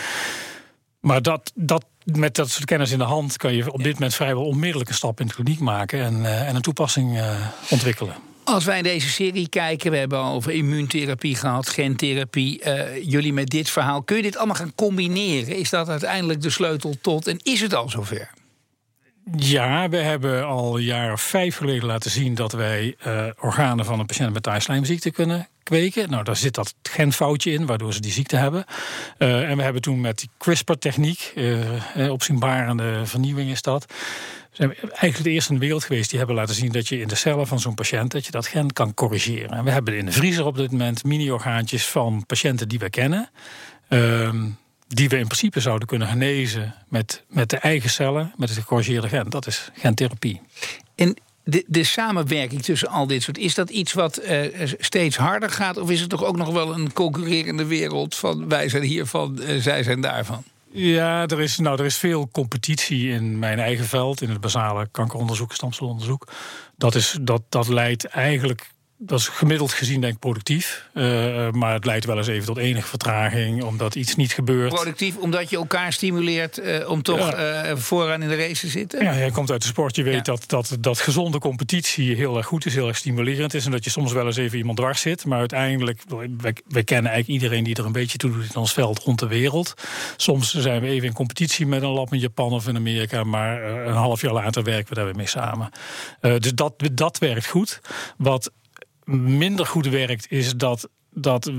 Maar 0.99 1.21
dat, 1.21 1.51
dat, 1.55 1.85
met 2.03 2.35
dat 2.35 2.49
soort 2.49 2.65
kennis 2.65 2.91
in 2.91 2.97
de 2.97 3.03
hand 3.03 3.37
kan 3.37 3.53
je 3.53 3.71
op 3.71 3.83
dit 3.83 3.93
moment 3.93 4.15
vrijwel 4.15 4.45
onmiddellijk 4.45 4.89
een 4.89 4.95
stap 4.95 5.19
in 5.19 5.27
de 5.27 5.33
kliniek 5.33 5.59
maken 5.59 5.99
en, 6.03 6.13
uh, 6.13 6.47
en 6.47 6.55
een 6.55 6.61
toepassing 6.61 7.17
uh, 7.17 7.35
ontwikkelen. 7.69 8.15
Als 8.45 8.65
wij 8.65 8.81
deze 8.81 9.09
serie 9.09 9.49
kijken, 9.49 9.91
we 9.91 9.97
hebben 9.97 10.19
over 10.19 10.51
immuuntherapie 10.51 11.35
gehad, 11.35 11.69
gentherapie. 11.69 12.61
Uh, 12.65 13.03
jullie 13.03 13.33
met 13.33 13.49
dit 13.49 13.69
verhaal, 13.69 14.03
kun 14.03 14.15
je 14.15 14.21
dit 14.21 14.37
allemaal 14.37 14.55
gaan 14.55 14.75
combineren? 14.75 15.55
Is 15.55 15.69
dat 15.69 15.89
uiteindelijk 15.89 16.41
de 16.41 16.49
sleutel 16.49 16.95
tot 17.01 17.27
en 17.27 17.39
is 17.43 17.61
het 17.61 17.73
al 17.73 17.89
zover? 17.89 18.29
Ja, 19.33 19.89
we 19.89 19.97
hebben 19.97 20.45
al 20.45 20.77
een 20.77 20.83
jaar 20.83 21.11
of 21.11 21.21
vijf 21.21 21.57
geleden 21.57 21.85
laten 21.85 22.11
zien 22.11 22.35
dat 22.35 22.51
wij 22.51 22.95
uh, 23.07 23.25
organen 23.39 23.85
van 23.85 23.99
een 23.99 24.05
patiënt 24.05 24.33
met 24.33 24.43
taaislijmziekte 24.43 25.11
kunnen 25.11 25.47
kweken. 25.63 26.09
Nou, 26.09 26.23
daar 26.23 26.35
zit 26.35 26.53
dat 26.53 26.75
genfoutje 26.83 27.51
in, 27.51 27.65
waardoor 27.65 27.93
ze 27.93 28.01
die 28.01 28.11
ziekte 28.11 28.35
hebben. 28.35 28.65
Uh, 29.17 29.49
en 29.49 29.57
we 29.57 29.63
hebben 29.63 29.81
toen 29.81 30.01
met 30.01 30.19
die 30.19 30.29
CRISPR-techniek, 30.37 31.33
uh, 31.35 32.11
opzienbarende 32.11 33.05
vernieuwing 33.05 33.51
is 33.51 33.61
dat. 33.61 33.85
We 33.85 34.55
zijn 34.55 34.75
eigenlijk 34.79 35.23
de 35.23 35.29
eerste 35.29 35.53
in 35.53 35.59
de 35.59 35.65
wereld 35.65 35.83
geweest 35.83 36.09
die 36.09 36.17
hebben 36.17 36.35
laten 36.35 36.55
zien 36.55 36.71
dat 36.71 36.87
je 36.87 36.99
in 36.99 37.07
de 37.07 37.15
cellen 37.15 37.47
van 37.47 37.59
zo'n 37.59 37.75
patiënt 37.75 38.11
dat 38.11 38.25
je 38.25 38.31
dat 38.31 38.47
gen 38.47 38.73
kan 38.73 38.93
corrigeren. 38.93 39.57
En 39.57 39.63
we 39.63 39.71
hebben 39.71 39.97
in 39.97 40.05
de 40.05 40.11
vriezer 40.11 40.45
op 40.45 40.57
dit 40.57 40.71
moment 40.71 41.03
mini-orgaantjes 41.03 41.87
van 41.87 42.25
patiënten 42.25 42.67
die 42.67 42.79
we 42.79 42.89
kennen. 42.89 43.29
Uh, 43.89 44.29
die 44.87 45.09
we 45.09 45.17
in 45.17 45.25
principe 45.25 45.59
zouden 45.59 45.87
kunnen 45.87 46.07
genezen 46.07 46.75
met, 46.89 47.23
met 47.29 47.49
de 47.49 47.57
eigen 47.57 47.89
cellen, 47.89 48.33
met 48.37 48.49
het 48.49 48.57
gecorrigeerde 48.57 49.07
gen. 49.07 49.29
Dat 49.29 49.47
is 49.47 49.71
gentherapie. 49.73 50.41
En 50.95 51.17
de, 51.43 51.63
de 51.67 51.83
samenwerking 51.83 52.61
tussen 52.61 52.87
al 52.87 53.07
dit 53.07 53.23
soort, 53.23 53.37
is 53.37 53.55
dat 53.55 53.69
iets 53.69 53.93
wat 53.93 54.21
uh, 54.23 54.71
steeds 54.79 55.17
harder 55.17 55.49
gaat? 55.49 55.77
Of 55.77 55.89
is 55.89 55.99
het 55.99 56.09
toch 56.09 56.23
ook 56.23 56.37
nog 56.37 56.51
wel 56.51 56.73
een 56.73 56.93
concurrerende 56.93 57.65
wereld 57.65 58.15
van 58.15 58.49
wij 58.49 58.69
zijn 58.69 58.83
hiervan, 58.83 59.39
uh, 59.41 59.61
zij 59.61 59.83
zijn 59.83 60.01
daarvan? 60.01 60.43
Ja, 60.71 61.27
er 61.27 61.41
is, 61.41 61.57
nou, 61.57 61.79
er 61.79 61.85
is 61.85 61.97
veel 61.97 62.29
competitie 62.31 63.09
in 63.09 63.39
mijn 63.39 63.59
eigen 63.59 63.85
veld, 63.85 64.21
in 64.21 64.29
het 64.29 64.41
basale 64.41 64.87
kankeronderzoek, 64.91 65.53
stamcelonderzoek. 65.53 66.27
Dat, 66.77 66.95
is, 66.95 67.17
dat, 67.21 67.41
dat 67.49 67.67
leidt 67.67 68.05
eigenlijk 68.05 68.69
dat 68.97 69.19
is 69.19 69.27
gemiddeld 69.27 69.71
gezien 69.71 70.01
denk 70.01 70.13
ik 70.13 70.19
productief. 70.19 70.89
Uh, 70.93 71.51
maar 71.51 71.73
het 71.73 71.85
leidt 71.85 72.05
wel 72.05 72.17
eens 72.17 72.27
even 72.27 72.45
tot 72.45 72.57
enige 72.57 72.87
vertraging, 72.87 73.63
omdat 73.63 73.95
iets 73.95 74.15
niet 74.15 74.33
gebeurt. 74.33 74.73
Productief 74.73 75.17
omdat 75.17 75.49
je 75.49 75.55
elkaar 75.55 75.93
stimuleert 75.93 76.59
uh, 76.59 76.89
om 76.89 77.01
toch 77.01 77.31
ja. 77.31 77.69
uh, 77.69 77.77
vooraan 77.77 78.21
in 78.21 78.27
de 78.27 78.35
race 78.35 78.59
te 78.59 78.67
zitten? 78.67 79.03
Ja, 79.03 79.11
je 79.11 79.31
komt 79.31 79.51
uit 79.51 79.61
de 79.61 79.67
sport. 79.67 79.95
Je 79.95 80.03
weet 80.03 80.13
ja. 80.13 80.21
dat, 80.21 80.43
dat, 80.47 80.77
dat 80.79 80.99
gezonde 80.99 81.39
competitie 81.39 82.15
heel 82.15 82.37
erg 82.37 82.45
goed 82.45 82.65
is, 82.65 82.73
heel 82.73 82.87
erg 82.87 82.97
stimulerend 82.97 83.53
is. 83.53 83.65
En 83.65 83.71
dat 83.71 83.83
je 83.83 83.89
soms 83.89 84.13
wel 84.13 84.25
eens 84.25 84.37
even 84.37 84.57
iemand 84.57 84.77
dwars 84.77 85.01
zit. 85.01 85.25
Maar 85.25 85.39
uiteindelijk, 85.39 86.01
wij, 86.07 86.55
wij 86.67 86.83
kennen 86.83 87.11
eigenlijk 87.11 87.41
iedereen 87.41 87.63
die 87.63 87.75
er 87.75 87.85
een 87.85 87.91
beetje 87.91 88.17
toe 88.17 88.31
doet 88.31 88.49
in 88.49 88.55
ons 88.55 88.73
veld 88.73 88.99
rond 88.99 89.19
de 89.19 89.27
wereld. 89.27 89.73
Soms 90.17 90.53
zijn 90.53 90.81
we 90.81 90.87
even 90.87 91.07
in 91.07 91.13
competitie 91.13 91.65
met 91.65 91.81
een 91.81 91.89
lab 91.89 92.13
in 92.13 92.19
Japan 92.19 92.51
of 92.51 92.67
in 92.67 92.75
Amerika. 92.75 93.23
Maar 93.23 93.63
een 93.63 93.93
half 93.93 94.21
jaar 94.21 94.33
later 94.33 94.63
werken 94.63 94.89
we 94.89 94.95
daar 94.95 95.05
weer 95.05 95.15
mee 95.15 95.27
samen. 95.27 95.69
dus 96.19 96.53
dat, 96.53 96.73
dat 96.93 97.17
werkt 97.17 97.47
goed. 97.47 97.81
Wat 98.17 98.51
minder 99.05 99.65
goed 99.65 99.87
werkt, 99.87 100.31
is 100.31 100.55
dat, 100.55 100.89
dat 101.09 101.51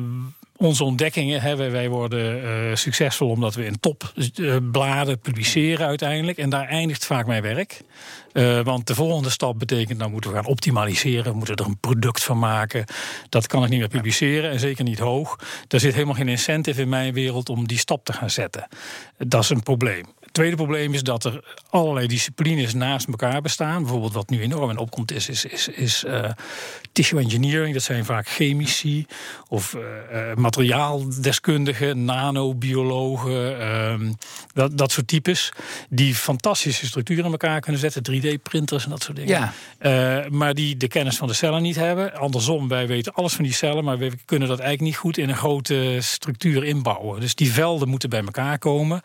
onze 0.57 0.85
ontdekkingen, 0.85 1.41
hè, 1.41 1.71
wij 1.71 1.89
worden 1.89 2.45
uh, 2.45 2.75
succesvol 2.75 3.29
omdat 3.29 3.55
we 3.55 3.65
in 3.65 3.81
topbladen 3.81 5.15
uh, 5.15 5.21
publiceren 5.23 5.87
uiteindelijk. 5.87 6.39
En 6.39 6.51
daar 6.51 6.69
eindigt 6.69 7.07
vaak 7.07 7.27
mijn 7.27 7.43
werk. 7.43 7.81
Uh, 8.33 8.61
want 8.61 8.87
de 8.87 8.95
volgende 8.95 9.31
stap 9.31 9.59
betekent, 9.59 9.99
nou 9.99 10.11
moeten 10.11 10.31
we 10.31 10.37
gaan 10.37 10.47
optimaliseren, 10.47 11.33
we 11.33 11.39
moeten 11.39 11.57
er 11.57 11.67
een 11.67 11.79
product 11.79 12.25
van 12.25 12.39
maken. 12.39 12.85
Dat 13.29 13.47
kan 13.47 13.65
ik 13.65 13.71
niet 13.71 13.79
meer 13.79 13.89
publiceren 13.89 14.51
en 14.51 14.61
zeker 14.61 14.85
niet 14.85 14.99
hoog. 14.99 15.39
Er 15.69 15.81
zit 15.81 15.95
helemaal 15.95 16.15
geen 16.15 16.29
incentive 16.29 16.81
in 16.81 16.89
mijn 16.89 17.13
wereld 17.13 17.49
om 17.49 17.67
die 17.67 17.79
stap 17.79 18.05
te 18.05 18.13
gaan 18.13 18.31
zetten. 18.31 18.69
Dat 19.19 19.43
is 19.43 19.51
een 19.51 19.63
probleem 19.63 20.05
tweede 20.37 20.57
probleem 20.57 20.95
is 20.95 21.03
dat 21.03 21.25
er 21.25 21.45
allerlei 21.69 22.07
disciplines 22.07 22.75
naast 22.75 23.09
elkaar 23.09 23.43
bestaan. 23.43 23.83
Bijvoorbeeld 23.83 24.13
wat 24.13 24.31
nu 24.31 24.41
enorm 24.41 24.71
in 24.71 24.79
opkomt 24.79 25.13
is, 25.13 25.29
is, 25.29 25.45
is, 25.45 25.69
is 25.69 26.05
uh, 26.05 26.25
tissue 26.93 27.21
engineering. 27.21 27.75
Dat 27.75 27.83
zijn 27.83 28.05
vaak 28.05 28.29
chemici 28.29 29.07
of 29.49 29.75
uh, 29.75 30.35
materiaaldeskundigen, 30.35 32.05
nanobiologen, 32.05 33.61
uh, 33.61 34.11
dat, 34.53 34.79
dat 34.79 34.93
soort 34.93 35.09
types. 35.09 35.53
Die 35.89 36.15
fantastische 36.15 36.87
structuren 36.87 37.25
in 37.25 37.31
elkaar 37.31 37.61
kunnen 37.61 37.81
zetten, 37.81 38.03
3D-printers 38.13 38.85
en 38.85 38.91
dat 38.91 39.03
soort 39.03 39.17
dingen. 39.17 39.53
Ja. 39.81 40.29
maar 40.31 40.55
die 40.55 40.77
de 40.77 40.89
kennis 40.89 41.17
van 41.17 41.29
de 41.29 41.35
cellen 41.35 41.63
niet 41.63 41.77
hebben. 41.77 42.15
Andersom, 42.15 42.69
wij 42.69 42.87
weten 42.87 43.13
alles 43.13 43.33
van 43.33 43.45
die 43.45 43.53
cellen, 43.53 43.85
maar 43.85 43.99
we 43.99 44.13
kunnen 44.25 44.49
dat 44.49 44.59
eigenlijk 44.59 44.91
niet 44.91 45.01
goed 45.01 45.19
in 45.19 45.29
een 45.29 45.37
grote 45.37 45.99
structuur 46.01 46.65
inbouwen. 46.65 47.21
Dus 47.21 47.35
die 47.35 47.53
velden 47.53 47.89
moeten 47.89 48.11
bij 48.11 48.23
elkaar 48.23 48.59
komen. 48.59 49.01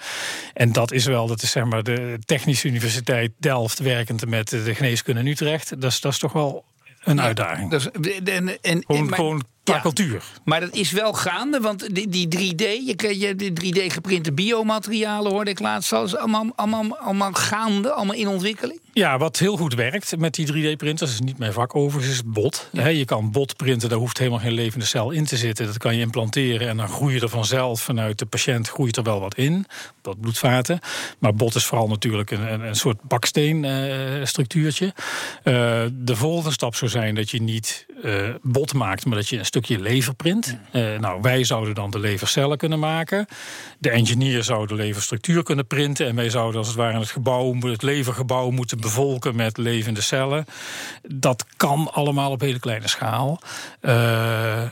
En 0.54 0.72
dat 0.72 0.92
is 0.92 1.06
wel 1.06 1.20
dat 1.27 1.41
is 1.41 1.51
zeg 1.51 1.65
maar 1.65 1.83
de 1.83 2.19
Technische 2.25 2.68
Universiteit 2.68 3.31
Delft 3.38 3.79
werkend 3.79 4.27
met 4.27 4.50
de 4.50 4.75
geneeskunde 4.75 5.19
in 5.21 5.27
Utrecht. 5.27 5.81
Dat 5.81 5.91
is, 5.91 6.00
dat 6.00 6.12
is 6.12 6.19
toch 6.19 6.33
wel 6.33 6.65
een 7.03 7.21
uitdaging. 7.21 7.69
Dus, 7.69 7.91
en, 8.23 8.62
en, 8.62 8.83
gewoon, 8.85 9.06
maar, 9.06 9.15
gewoon 9.15 9.44
qua 9.63 9.75
ja, 9.75 9.81
cultuur. 9.81 10.23
Maar 10.44 10.59
dat 10.59 10.75
is 10.75 10.91
wel 10.91 11.13
gaande, 11.13 11.59
want 11.59 11.95
die, 11.95 12.27
die 12.27 12.53
3D, 12.53 12.57
je, 12.57 13.19
je 13.19 13.35
de 13.35 13.51
3D 13.63 13.94
geprinte 13.94 14.31
biomaterialen 14.31 15.31
hoorde 15.31 15.51
ik 15.51 15.59
laatst, 15.59 15.89
dat 15.89 16.07
is 16.07 16.15
allemaal, 16.15 16.45
allemaal, 16.56 16.97
allemaal 16.97 17.33
gaande, 17.33 17.91
allemaal 17.91 18.15
in 18.15 18.27
ontwikkeling. 18.27 18.79
Ja, 18.93 19.17
wat 19.17 19.38
heel 19.38 19.57
goed 19.57 19.73
werkt 19.73 20.17
met 20.17 20.33
die 20.33 20.47
3D-printers, 20.47 21.11
is 21.11 21.19
niet 21.19 21.38
mijn 21.38 21.53
vak 21.53 21.75
overigens, 21.75 22.13
is 22.13 22.23
bot. 22.25 22.69
Ja. 22.71 22.88
je 22.88 23.05
kan 23.05 23.31
bot 23.31 23.55
printen, 23.55 23.89
daar 23.89 23.97
hoeft 23.97 24.17
helemaal 24.17 24.39
geen 24.39 24.53
levende 24.53 24.85
cel 24.85 25.11
in 25.11 25.25
te 25.25 25.38
zitten. 25.38 25.65
Dat 25.65 25.77
kan 25.77 25.95
je 25.95 26.01
implanteren 26.01 26.67
en 26.67 26.77
dan 26.77 26.88
groei 26.88 27.13
je 27.13 27.21
er 27.21 27.29
vanzelf 27.29 27.81
vanuit 27.81 28.19
de 28.19 28.25
patiënt 28.25 28.69
groeit 28.69 28.98
er 28.98 29.03
wel 29.03 29.19
wat 29.19 29.36
in, 29.36 29.65
wat 30.01 30.21
bloedvaten. 30.21 30.79
Maar 31.19 31.33
bot 31.33 31.55
is 31.55 31.65
vooral 31.65 31.88
natuurlijk 31.88 32.31
een, 32.31 32.53
een, 32.53 32.62
een 32.62 32.75
soort 32.75 33.01
baksteenstructuurtje. 33.01 34.93
Uh, 35.43 35.53
uh, 35.53 35.83
de 35.91 36.15
volgende 36.15 36.51
stap 36.51 36.75
zou 36.75 36.91
zijn 36.91 37.15
dat 37.15 37.29
je 37.29 37.41
niet 37.41 37.86
uh, 38.03 38.29
bot 38.41 38.74
maakt, 38.74 39.05
maar 39.05 39.17
dat 39.17 39.29
je 39.29 39.38
een 39.38 39.45
stukje 39.45 39.79
lever 39.79 40.13
print. 40.13 40.57
Nou, 41.00 41.21
wij 41.21 41.43
zouden 41.43 41.75
dan 41.75 41.91
de 41.91 42.00
levercellen 42.00 42.57
kunnen 42.57 42.79
maken. 42.79 43.25
De 43.77 43.89
engineer 43.89 44.43
zou 44.43 44.67
de 44.67 44.75
leverstructuur 44.75 45.43
kunnen 45.43 45.67
printen 45.67 46.07
en 46.07 46.15
wij 46.15 46.29
zouden 46.29 46.57
als 46.57 46.67
het 46.67 46.77
ware 46.77 47.00
het 47.00 47.10
gebouw, 47.10 47.55
het 47.62 47.81
levergebouw 47.81 48.50
moeten 48.50 48.80
bevolken 48.81 49.35
met 49.35 49.57
levende 49.57 50.01
cellen. 50.01 50.45
Dat 51.01 51.45
kan 51.57 51.93
allemaal 51.93 52.31
op 52.31 52.41
hele 52.41 52.59
kleine 52.59 52.88
schaal. 52.88 53.39
Uh, 53.81 54.63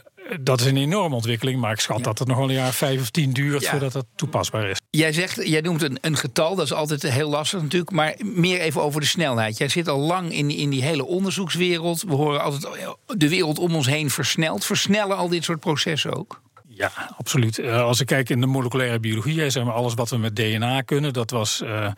dat 0.41 0.59
is 0.59 0.65
een 0.65 0.77
enorme 0.77 1.15
ontwikkeling, 1.15 1.59
maar 1.59 1.71
ik 1.71 1.79
schat 1.79 1.97
ja. 1.97 2.03
dat 2.03 2.19
het 2.19 2.27
nog 2.27 2.37
wel 2.37 2.49
een 2.49 2.55
jaar 2.55 2.73
vijf 2.73 3.01
of 3.01 3.09
tien 3.09 3.33
duurt 3.33 3.61
ja. 3.61 3.71
voordat 3.71 3.91
dat 3.91 4.05
toepasbaar 4.15 4.69
is. 4.69 4.77
Jij 4.89 5.13
zegt, 5.13 5.47
jij 5.47 5.61
noemt 5.61 5.81
een, 5.81 5.97
een, 6.01 6.17
getal, 6.17 6.55
dat 6.55 6.65
is 6.65 6.73
altijd 6.73 7.01
heel 7.01 7.29
lastig 7.29 7.61
natuurlijk, 7.61 7.91
maar 7.91 8.15
meer 8.23 8.59
even 8.59 8.81
over 8.81 9.01
de 9.01 9.07
snelheid. 9.07 9.57
Jij 9.57 9.69
zit 9.69 9.87
al 9.87 9.99
lang 9.99 10.33
in, 10.33 10.49
in 10.49 10.69
die 10.69 10.83
hele 10.83 11.05
onderzoekswereld. 11.05 12.01
We 12.01 12.13
horen 12.13 12.41
altijd 12.41 12.95
de 13.07 13.29
wereld 13.29 13.59
om 13.59 13.75
ons 13.75 13.87
heen 13.87 14.09
versnelt. 14.09 14.65
Versnellen 14.65 15.17
al 15.17 15.29
dit 15.29 15.43
soort 15.43 15.59
processen 15.59 16.17
ook? 16.17 16.41
Ja, 16.67 16.91
absoluut. 17.17 17.57
Uh, 17.57 17.81
als 17.81 17.99
ik 17.99 18.07
kijk 18.07 18.29
in 18.29 18.41
de 18.41 18.47
moleculaire 18.47 18.99
biologie, 18.99 19.49
zeg 19.49 19.63
maar 19.63 19.73
alles 19.73 19.93
wat 19.93 20.09
we 20.09 20.17
met 20.17 20.35
DNA 20.35 20.81
kunnen, 20.81 21.13
dat 21.13 21.31
was. 21.31 21.61
Uh, 21.63 21.91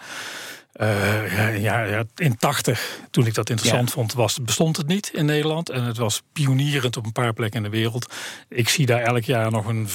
uh, 0.75 1.61
ja, 1.61 1.83
ja, 1.83 2.03
in 2.15 2.37
80, 2.37 2.99
toen 3.09 3.25
ik 3.25 3.33
dat 3.33 3.49
interessant 3.49 3.87
ja. 3.87 3.93
vond, 3.93 4.13
was, 4.13 4.41
bestond 4.41 4.77
het 4.77 4.87
niet 4.87 5.11
in 5.13 5.25
Nederland. 5.25 5.69
En 5.69 5.83
het 5.83 5.97
was 5.97 6.21
pionierend 6.33 6.97
op 6.97 7.05
een 7.05 7.11
paar 7.11 7.33
plekken 7.33 7.65
in 7.65 7.71
de 7.71 7.77
wereld. 7.77 8.13
Ik 8.49 8.69
zie 8.69 8.85
daar 8.85 9.01
elk 9.01 9.23
jaar 9.23 9.51
nog 9.51 9.65
een 9.65 9.87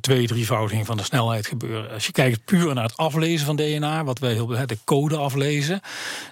twee, 0.00 0.26
drievoudiging 0.26 0.86
van 0.86 0.96
de 0.96 1.02
snelheid 1.02 1.46
gebeuren. 1.46 1.90
Als 1.90 2.06
je 2.06 2.12
kijkt 2.12 2.44
puur 2.44 2.74
naar 2.74 2.84
het 2.84 2.96
aflezen 2.96 3.46
van 3.46 3.56
DNA, 3.56 4.04
wat 4.04 4.18
wij 4.18 4.32
heel 4.32 4.46
de 4.46 4.78
code 4.84 5.16
aflezen. 5.16 5.80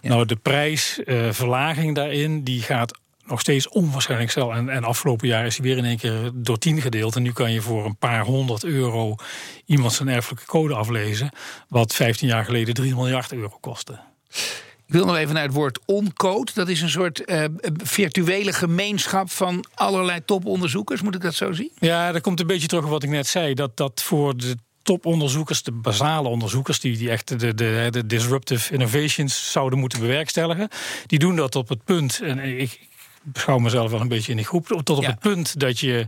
Ja. 0.01 0.09
Nou, 0.09 0.27
de 0.27 0.37
prijsverlaging 0.37 1.89
uh, 1.89 1.95
daarin, 1.95 2.43
die 2.43 2.63
gaat 2.63 2.99
nog 3.27 3.41
steeds 3.41 3.69
onwaarschijnlijk 3.69 4.31
snel. 4.31 4.53
En, 4.53 4.69
en 4.69 4.85
afgelopen 4.85 5.29
jaar 5.29 5.47
is 5.47 5.57
hij 5.57 5.67
weer 5.67 5.77
in 5.77 5.85
één 5.85 5.99
keer 5.99 6.31
door 6.35 6.59
tien 6.59 6.81
gedeeld. 6.81 7.17
En 7.17 7.23
nu 7.23 7.33
kan 7.33 7.53
je 7.53 7.61
voor 7.61 7.85
een 7.85 7.97
paar 7.97 8.25
honderd 8.25 8.65
euro 8.65 9.15
iemand 9.65 9.93
zijn 9.93 10.09
erfelijke 10.09 10.47
code 10.47 10.75
aflezen. 10.75 11.31
Wat 11.69 11.95
15 11.95 12.29
jaar 12.29 12.45
geleden 12.45 12.75
3 12.75 12.95
miljard 12.95 13.33
euro 13.33 13.59
kostte. 13.61 13.99
Ik 14.87 14.93
wil 14.93 15.07
nog 15.07 15.17
even 15.17 15.35
naar 15.35 15.43
het 15.43 15.53
woord 15.53 15.79
oncode. 15.85 16.53
Dat 16.55 16.69
is 16.69 16.83
een 16.83 16.91
soort 16.91 17.31
uh, 17.31 17.45
virtuele 17.77 18.53
gemeenschap 18.53 19.31
van 19.31 19.65
allerlei 19.75 20.25
toponderzoekers. 20.25 21.03
Moet 21.03 21.15
ik 21.15 21.21
dat 21.21 21.35
zo 21.35 21.53
zien? 21.53 21.71
Ja, 21.79 22.13
dat 22.13 22.23
komt 22.23 22.41
een 22.41 22.47
beetje 22.47 22.69
terug 22.69 22.85
op 22.85 22.91
wat 22.91 23.03
ik 23.03 23.11
net 23.11 23.27
zei. 23.27 23.55
Dat 23.55 23.77
dat 23.77 24.03
voor 24.03 24.37
de 24.37 24.57
toponderzoekers, 24.83 25.63
de 25.63 25.73
basale 25.73 26.29
onderzoekers, 26.29 26.81
die, 26.81 26.97
die 26.97 27.11
echt 27.11 27.41
de, 27.41 27.55
de, 27.55 27.89
de 27.91 28.07
disruptive 28.07 28.73
innovations 28.73 29.53
zouden 29.53 29.79
moeten 29.79 30.01
bewerkstelligen, 30.01 30.69
die 31.07 31.19
doen 31.19 31.37
dat 31.37 31.55
op 31.55 31.69
het 31.69 31.85
punt. 31.85 32.21
En 32.23 32.39
ik 32.39 32.89
beschouw 33.33 33.59
mezelf 33.59 33.91
wel 33.91 34.01
een 34.01 34.09
beetje 34.09 34.31
in 34.31 34.37
die 34.37 34.47
groep. 34.47 34.67
Tot 34.67 34.91
op 34.99 35.07
het 35.07 35.19
punt 35.19 35.61
dat 35.61 35.79
je 35.79 36.05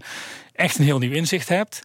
echt 0.52 0.78
een 0.78 0.84
heel 0.84 0.98
nieuw 0.98 1.12
inzicht 1.12 1.48
hebt 1.48 1.82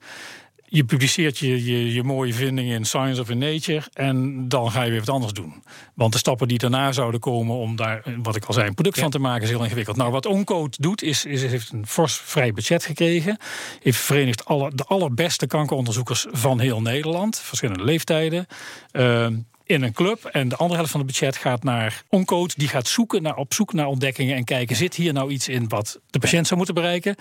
je 0.75 0.83
publiceert 0.83 1.37
je, 1.37 1.65
je, 1.65 1.93
je, 1.93 2.03
mooie 2.03 2.33
vindingen 2.33 2.75
in 2.75 2.85
Science 2.85 3.21
of 3.21 3.29
in 3.29 3.37
Nature 3.37 3.83
en 3.93 4.47
dan 4.49 4.71
ga 4.71 4.83
je 4.83 4.89
weer 4.89 4.99
wat 4.99 5.09
anders 5.09 5.33
doen. 5.33 5.63
Want 5.93 6.11
de 6.11 6.17
stappen 6.17 6.47
die 6.47 6.57
daarna 6.57 6.91
zouden 6.91 7.19
komen 7.19 7.55
om 7.55 7.75
daar, 7.75 8.03
wat 8.23 8.35
ik 8.35 8.45
al 8.45 8.53
zei, 8.53 8.67
een 8.67 8.73
product 8.73 8.99
van 8.99 9.09
te 9.09 9.19
maken, 9.19 9.43
is 9.43 9.49
heel 9.49 9.63
ingewikkeld. 9.63 9.97
Nou, 9.97 10.11
wat 10.11 10.25
Oncode 10.25 10.77
doet, 10.79 11.03
is, 11.03 11.25
is 11.25 11.41
heeft 11.41 11.71
een 11.71 11.87
fors 11.87 12.15
vrij 12.15 12.53
budget 12.53 12.85
gekregen. 12.85 13.37
Heeft 13.79 13.99
verenigd 13.99 14.45
alle, 14.45 14.71
de 14.75 14.83
allerbeste 14.83 15.47
kankeronderzoekers 15.47 16.25
van 16.31 16.59
heel 16.59 16.81
Nederland, 16.81 17.39
verschillende 17.39 17.83
leeftijden. 17.83 18.47
Uh, 18.91 19.27
in 19.65 19.81
een 19.81 19.93
club. 19.93 20.25
En 20.25 20.49
de 20.49 20.55
andere 20.55 20.75
helft 20.75 20.91
van 20.91 20.99
het 20.99 21.09
budget 21.09 21.37
gaat 21.37 21.63
naar 21.63 22.03
Oncode. 22.09 22.53
Die 22.57 22.67
gaat 22.67 22.87
zoeken 22.87 23.21
naar, 23.21 23.35
op 23.35 23.53
zoek 23.53 23.73
naar 23.73 23.87
ontdekkingen 23.87 24.35
en 24.35 24.43
kijken: 24.43 24.75
zit 24.75 24.95
hier 24.95 25.13
nou 25.13 25.31
iets 25.31 25.47
in 25.47 25.67
wat 25.67 25.99
de 26.09 26.19
patiënt 26.19 26.45
zou 26.45 26.57
moeten 26.57 26.75
bereiken? 26.75 27.15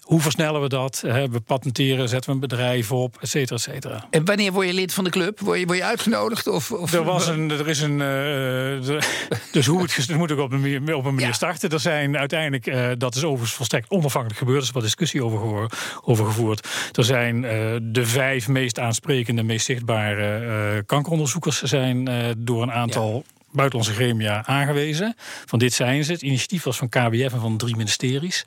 Hoe 0.00 0.20
versnellen 0.20 0.60
we 0.60 0.68
dat? 0.68 1.00
We 1.04 1.40
patenteren, 1.46 2.08
zetten 2.08 2.30
we 2.30 2.34
een 2.34 2.48
bedrijf 2.48 2.92
op, 2.92 3.16
et 3.20 3.28
cetera, 3.28 3.56
et 3.56 3.62
cetera. 3.62 4.06
En 4.10 4.24
wanneer 4.24 4.52
word 4.52 4.66
je 4.66 4.72
lid 4.72 4.94
van 4.94 5.04
de 5.04 5.10
club? 5.10 5.40
Word 5.40 5.58
je, 5.58 5.66
word 5.66 5.78
je 5.78 5.84
uitgenodigd? 5.84 6.46
Of, 6.46 6.72
of... 6.72 6.92
Er, 6.92 7.04
was 7.04 7.26
een, 7.26 7.50
er 7.50 7.68
is 7.68 7.80
een. 7.80 7.98
Uh, 8.00 9.00
dus 9.52 9.66
hoe 9.66 9.82
het, 9.82 10.16
moet 10.16 10.32
ook 10.32 10.38
op 10.38 10.52
een 10.52 10.60
manier, 10.60 10.96
op 10.96 11.04
een 11.04 11.14
manier 11.14 11.34
starten. 11.34 11.70
Er 11.70 11.80
zijn 11.80 12.16
uiteindelijk, 12.18 12.66
uh, 12.66 12.88
dat 12.98 13.14
is 13.14 13.24
overigens 13.24 13.52
volstrekt 13.52 13.90
onafhankelijk 13.90 14.38
gebeurd. 14.38 14.58
Er 14.58 14.64
is 14.64 14.70
wat 14.70 14.82
discussie 14.82 15.24
over, 15.24 15.68
over 16.04 16.24
gevoerd. 16.24 16.68
Er 16.92 17.04
zijn 17.04 17.42
uh, 17.42 17.50
de 17.82 18.06
vijf 18.06 18.48
meest 18.48 18.78
aansprekende, 18.78 19.42
meest 19.42 19.66
zichtbare 19.66 20.82
kankeronderzoekers 20.86 21.62
zijn 21.62 21.83
uh, 21.92 22.14
door 22.36 22.62
een 22.62 22.72
aantal 22.72 23.24
buitenlandse 23.54 23.94
gremia 23.94 24.46
aangewezen. 24.46 25.14
Van 25.46 25.58
dit 25.58 25.72
zijn 25.72 26.04
ze. 26.04 26.12
Het 26.12 26.22
initiatief 26.22 26.62
was 26.62 26.76
van 26.76 26.88
KBF 26.88 27.32
en 27.32 27.40
van 27.40 27.56
drie 27.56 27.76
ministeries. 27.76 28.46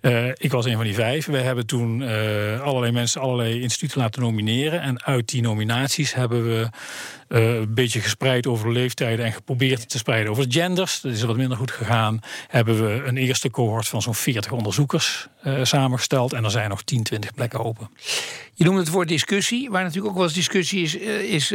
Uh, 0.00 0.28
ik 0.28 0.50
was 0.50 0.64
een 0.64 0.76
van 0.76 0.84
die 0.84 0.94
vijf. 0.94 1.26
We 1.26 1.38
hebben 1.38 1.66
toen 1.66 2.00
uh, 2.00 2.60
allerlei 2.60 2.92
mensen, 2.92 3.20
allerlei 3.20 3.60
instituten 3.60 4.00
laten 4.00 4.22
nomineren. 4.22 4.80
En 4.80 5.04
uit 5.04 5.28
die 5.28 5.42
nominaties 5.42 6.14
hebben 6.14 6.48
we 6.48 6.68
uh, 7.28 7.54
een 7.54 7.74
beetje 7.74 8.00
gespreid 8.00 8.46
over 8.46 8.72
leeftijden 8.72 9.24
en 9.24 9.32
geprobeerd 9.32 9.88
te 9.88 9.98
spreiden 9.98 10.30
over 10.30 10.44
genders. 10.48 11.00
Dat 11.00 11.12
is 11.12 11.22
wat 11.22 11.36
minder 11.36 11.56
goed 11.56 11.70
gegaan. 11.70 12.20
Hebben 12.48 12.86
we 12.86 13.02
een 13.04 13.16
eerste 13.16 13.50
cohort 13.50 13.88
van 13.88 14.02
zo'n 14.02 14.14
40 14.14 14.52
onderzoekers 14.52 15.28
uh, 15.44 15.64
samengesteld. 15.64 16.32
En 16.32 16.44
er 16.44 16.50
zijn 16.50 16.68
nog 16.68 16.82
10, 16.82 17.02
20 17.02 17.34
plekken 17.34 17.64
open. 17.64 17.90
Je 18.58 18.64
noemt 18.64 18.78
het 18.78 18.88
woord 18.88 19.08
discussie. 19.08 19.70
Waar 19.70 19.82
natuurlijk 19.82 20.08
ook 20.08 20.14
wel 20.14 20.24
eens 20.24 20.34
discussie 20.34 20.82
is, 20.82 20.96
uh, 20.96 21.20
is 21.20 21.48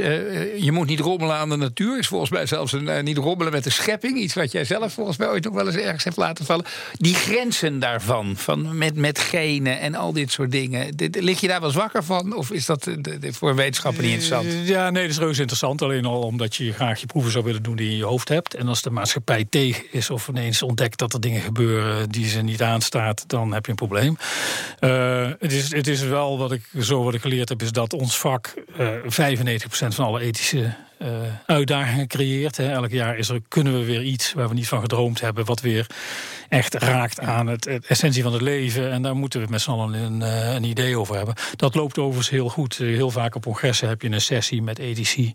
je 0.63 0.71
moet 0.71 0.87
niet 0.87 0.99
rommelen 0.99 1.35
aan 1.35 1.49
de 1.49 1.55
natuur. 1.55 1.99
Is 1.99 2.07
volgens 2.07 2.29
mij 2.29 2.45
zelfs 2.45 2.71
een, 2.71 3.03
niet 3.03 3.17
rommelen 3.17 3.51
met 3.51 3.63
de 3.63 3.69
schepping. 3.69 4.17
Iets 4.17 4.33
wat 4.33 4.51
jij 4.51 4.65
zelf 4.65 4.93
volgens 4.93 5.17
mij 5.17 5.27
ooit 5.27 5.43
nog 5.43 5.53
wel 5.53 5.65
eens 5.65 5.75
ergens 5.75 6.03
hebt 6.03 6.17
laten 6.17 6.45
vallen. 6.45 6.65
Die 6.93 7.15
grenzen 7.15 7.79
daarvan, 7.79 8.35
van 8.37 8.77
met, 8.77 8.95
met 8.95 9.19
genen 9.19 9.79
en 9.79 9.95
al 9.95 10.13
dit 10.13 10.31
soort 10.31 10.51
dingen. 10.51 10.95
Lig 11.11 11.39
je 11.39 11.47
daar 11.47 11.61
wel 11.61 11.69
zwakker 11.69 12.03
van? 12.03 12.35
Of 12.35 12.51
is 12.51 12.65
dat 12.65 12.87
voor 13.21 13.49
een 13.49 13.55
wetenschapper 13.55 14.03
niet 14.03 14.11
interessant? 14.11 14.67
Ja, 14.67 14.89
nee, 14.89 15.01
dat 15.01 15.11
is 15.11 15.17
reuze 15.17 15.39
interessant 15.39 15.81
Alleen 15.81 16.05
al 16.05 16.21
omdat 16.21 16.55
je 16.55 16.73
graag 16.73 16.99
je 16.99 17.05
proeven 17.05 17.31
zou 17.31 17.43
willen 17.43 17.63
doen 17.63 17.75
die 17.75 17.85
je 17.85 17.91
in 17.91 17.97
je 17.97 18.03
hoofd 18.03 18.29
hebt. 18.29 18.55
En 18.55 18.67
als 18.67 18.81
de 18.81 18.89
maatschappij 18.89 19.45
tegen 19.49 19.83
is 19.91 20.09
of 20.09 20.27
ineens 20.27 20.61
ontdekt 20.61 20.99
dat 20.99 21.13
er 21.13 21.21
dingen 21.21 21.41
gebeuren 21.41 22.09
die 22.09 22.27
ze 22.27 22.41
niet 22.41 22.61
aanstaat, 22.61 23.23
dan 23.27 23.53
heb 23.53 23.65
je 23.65 23.71
een 23.71 23.77
probleem. 23.77 24.17
Het, 25.39 25.51
is, 25.51 25.73
het 25.73 25.87
is 25.87 26.01
wel 26.01 26.37
wat 26.37 26.51
ik 26.51 26.61
zo 26.91 27.03
wat 27.03 27.13
ik 27.13 27.21
geleerd 27.21 27.49
heb, 27.49 27.61
is 27.61 27.71
dat 27.71 27.93
ons 27.93 28.19
vak 28.19 28.53
uh, 28.79 28.95
eh, 28.95 29.59
95% 29.61 29.67
van 29.69 30.05
alle 30.05 30.19
ethische 30.19 30.73
uitdagingen 31.45 32.07
creëert. 32.07 32.57
Hè. 32.57 32.71
Elk 32.71 32.91
jaar 32.91 33.17
is 33.17 33.29
er, 33.29 33.41
kunnen 33.47 33.79
we 33.79 33.85
weer 33.85 34.03
iets 34.03 34.33
waar 34.33 34.47
we 34.47 34.53
niet 34.53 34.67
van 34.67 34.81
gedroomd 34.81 35.21
hebben, 35.21 35.45
wat 35.45 35.61
weer 35.61 35.87
echt 36.49 36.73
raakt 36.73 37.19
aan 37.19 37.47
het, 37.47 37.67
essentie 37.87 38.23
van 38.23 38.33
het 38.33 38.41
leven. 38.41 38.91
En 38.91 39.01
daar 39.01 39.15
moeten 39.15 39.41
we 39.41 39.47
met 39.49 39.61
z'n 39.61 39.71
allen 39.71 39.93
een, 39.93 40.21
uh, 40.21 40.53
een, 40.53 40.63
idee 40.63 40.97
over 40.97 41.15
hebben. 41.15 41.35
Dat 41.55 41.75
loopt 41.75 41.97
overigens 41.97 42.29
heel 42.29 42.49
goed. 42.49 42.77
Heel 42.77 43.09
vaak 43.09 43.35
op 43.35 43.43
congressen 43.43 43.87
heb 43.87 44.01
je 44.01 44.09
een 44.09 44.21
sessie 44.21 44.61
met 44.61 44.79
ethici. 44.79 45.33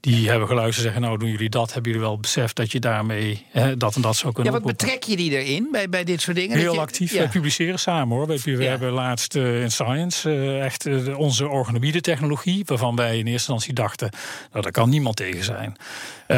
Die 0.00 0.28
hebben 0.28 0.48
geluisterd 0.48 0.86
en 0.86 0.92
zeggen: 0.92 1.02
Nou, 1.02 1.18
doen 1.18 1.30
jullie 1.30 1.48
dat? 1.48 1.72
Hebben 1.72 1.92
jullie 1.92 2.06
wel 2.06 2.18
beseft 2.18 2.56
dat 2.56 2.72
je 2.72 2.80
daarmee 2.80 3.46
hè, 3.50 3.76
dat 3.76 3.94
en 3.94 4.00
dat 4.00 4.16
zou 4.16 4.32
kunnen 4.32 4.52
Ja, 4.52 4.58
wat 4.58 4.68
betrek 4.68 5.02
je 5.02 5.16
die 5.16 5.44
erin 5.44 5.68
bij, 5.72 5.88
bij 5.88 6.04
dit 6.04 6.20
soort 6.20 6.36
dingen? 6.36 6.58
Heel 6.58 6.72
je, 6.72 6.80
actief. 6.80 7.12
Ja. 7.12 7.18
Wij 7.18 7.28
publiceren 7.28 7.78
samen 7.78 8.16
hoor. 8.16 8.26
We, 8.26 8.50
ja. 8.50 8.58
hebben 8.58 8.92
laatst 8.92 9.34
uh, 9.34 9.62
in 9.62 9.70
Science 9.70 10.30
uh, 10.30 10.64
echt 10.64 11.14
onze 11.14 11.48
organoïde 11.48 12.00
technologie, 12.00 12.62
waarvan 12.66 12.96
wij 12.96 13.08
in 13.10 13.14
eerste 13.14 13.30
instantie 13.30 13.72
dachten: 13.72 14.10
Nou, 14.50 14.62
daar 14.62 14.72
kan 14.72 14.88
niemand 14.88 15.05
tegen 15.14 15.44
zijn. 15.44 15.76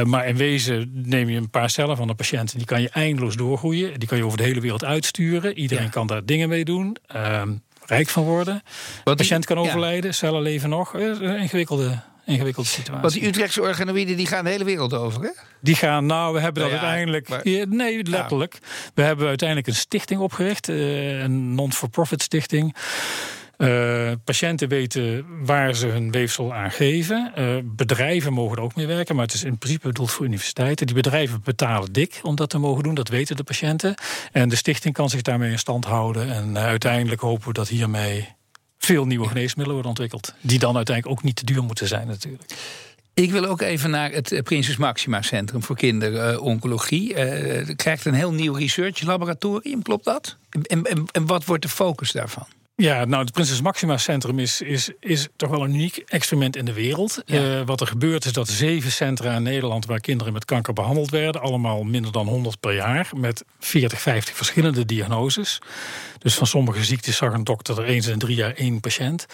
maar 0.05 0.27
in 0.27 0.37
wezen 0.37 0.91
neem 0.93 1.29
je 1.29 1.37
een 1.37 1.51
paar 1.51 1.71
cellen 1.71 1.97
van 1.97 2.09
een 2.09 2.17
patiënt 2.17 2.53
en 2.53 2.59
die 2.59 2.67
kan 2.67 2.83
je 2.83 2.89
eindeloos 2.89 3.37
doorgroeien. 3.37 3.99
Die 3.99 4.09
kan 4.09 4.19
je 4.19 4.25
over 4.25 4.39
de 4.39 4.45
hele 4.45 4.61
wereld 4.61 4.85
uitsturen. 4.85 5.59
Iedereen 5.59 5.91
kan 5.91 6.07
daar 6.07 6.25
dingen 6.25 6.49
mee 6.49 6.65
doen. 6.65 6.97
Uh, 7.17 7.43
rijk 7.87 8.09
van 8.09 8.23
worden. 8.23 8.63
De 9.05 9.15
patiënt 9.15 9.45
kan 9.45 9.59
overlijden, 9.59 10.15
cellen 10.15 10.43
leven 10.43 10.69
nog. 10.69 10.95
Een 10.95 11.39
ingewikkelde 11.39 11.99
ingewikkelde 12.29 12.69
situatie. 12.69 13.03
Want 13.03 13.13
die 13.13 13.27
Utrechtse 13.27 13.61
organoïden 13.61 14.17
die 14.17 14.27
gaan 14.27 14.45
de 14.45 14.51
hele 14.51 14.65
wereld 14.65 14.95
over, 14.95 15.23
hè? 15.23 15.31
Die 15.61 15.75
gaan, 15.75 16.07
nou, 16.07 16.35
we 16.35 16.41
hebben 16.41 16.63
dat 16.63 16.73
ja, 16.73 16.79
uiteindelijk... 16.79 17.29
Maar, 17.29 17.43
nee, 17.69 18.05
letterlijk. 18.05 18.59
We 18.95 19.03
hebben 19.03 19.29
uiteindelijk 19.29 19.69
een 19.69 19.75
stichting 19.75 20.21
opgericht. 20.21 20.69
Uh, 20.69 21.21
een 21.23 21.55
non-for-profit 21.55 22.23
stichting. 22.23 22.77
Uh, 23.59 24.13
patiënten 24.25 24.69
weten 24.69 25.27
waar 25.45 25.75
ze 25.75 25.87
hun 25.87 26.11
weefsel 26.11 26.55
aan 26.55 26.71
geven. 26.71 27.33
Uh, 27.39 27.57
bedrijven 27.65 28.33
mogen 28.33 28.57
er 28.57 28.63
ook 28.63 28.75
mee 28.75 28.87
werken, 28.87 29.15
maar 29.15 29.25
het 29.25 29.35
is 29.35 29.45
in 29.45 29.59
principe 29.59 29.87
bedoeld 29.87 30.11
voor 30.11 30.25
universiteiten. 30.25 30.87
Die 30.87 30.95
bedrijven 30.95 31.41
betalen 31.45 31.93
dik 31.93 32.21
om 32.23 32.37
dat 32.37 32.51
te 32.51 32.59
mogen 32.59 32.83
doen, 32.83 32.95
dat 32.95 33.09
weten 33.09 33.37
de 33.37 33.43
patiënten. 33.43 33.95
En 34.33 34.49
de 34.49 34.57
stichting 34.57 34.95
kan 34.95 35.11
zich 35.11 35.23
daarmee 35.23 35.51
in 35.51 35.59
stand 35.59 35.85
houden. 35.85 36.33
En 36.33 36.51
uh, 36.51 36.65
uiteindelijk 36.65 37.21
hopen 37.21 37.47
we 37.47 37.53
dat 37.53 37.69
hiermee 37.69 38.29
veel 38.79 39.05
nieuwe 39.05 39.29
geneesmiddelen 39.29 39.73
worden 39.73 39.91
ontwikkeld. 39.91 40.35
Die 40.41 40.59
dan 40.59 40.77
uiteindelijk 40.77 41.19
ook 41.19 41.25
niet 41.25 41.37
te 41.37 41.45
duur 41.45 41.63
moeten 41.63 41.89
zijn, 41.89 42.07
natuurlijk. 42.07 42.53
Ik 43.15 43.31
wil 43.31 43.45
ook 43.45 43.61
even 43.61 43.91
naar 43.91 44.11
het 44.11 44.41
Prinses 44.45 44.77
Maxima 44.77 45.23
Centrum 45.23 45.63
voor 45.63 45.77
Kinderoncologie. 45.77 47.11
Uh, 47.11 47.75
krijgt 47.77 48.05
een 48.05 48.15
heel 48.15 48.33
nieuw 48.33 48.55
research 48.55 49.01
laboratorium, 49.01 49.83
klopt 49.83 50.05
dat? 50.05 50.37
En, 50.51 50.83
en, 50.83 51.05
en 51.13 51.27
wat 51.27 51.45
wordt 51.45 51.63
de 51.63 51.69
focus 51.69 52.13
daarvan? 52.13 52.47
Ja, 52.81 53.05
nou, 53.05 53.23
het 53.23 53.33
Prinses 53.33 53.61
Maxima 53.61 53.97
Centrum 53.97 54.39
is, 54.39 54.61
is, 54.61 54.91
is 55.01 55.29
toch 55.37 55.51
wel 55.51 55.65
een 55.65 55.75
uniek 55.75 55.97
experiment 55.97 56.57
in 56.57 56.65
de 56.65 56.73
wereld. 56.73 57.23
Ja. 57.25 57.43
Uh, 57.43 57.67
wat 57.67 57.81
er 57.81 57.87
gebeurt 57.87 58.25
is 58.25 58.33
dat 58.33 58.49
zeven 58.49 58.91
centra 58.91 59.35
in 59.37 59.43
Nederland 59.43 59.87
waar 59.87 60.01
kinderen 60.01 60.33
met 60.33 60.45
kanker 60.45 60.73
behandeld 60.73 61.11
werden, 61.11 61.41
allemaal 61.41 61.83
minder 61.83 62.13
dan 62.13 62.27
100 62.27 62.61
per 62.61 62.75
jaar, 62.75 63.11
met 63.17 63.45
40, 63.59 64.01
50 64.01 64.37
verschillende 64.37 64.85
diagnoses. 64.85 65.59
Dus 66.19 66.35
van 66.35 66.47
sommige 66.47 66.85
ziektes 66.85 67.17
zag 67.17 67.33
een 67.33 67.45
dokter 67.45 67.79
er 67.79 67.85
eens 67.85 68.07
in 68.07 68.19
drie 68.19 68.37
jaar 68.37 68.55
één 68.55 68.81
patiënt. 68.81 69.27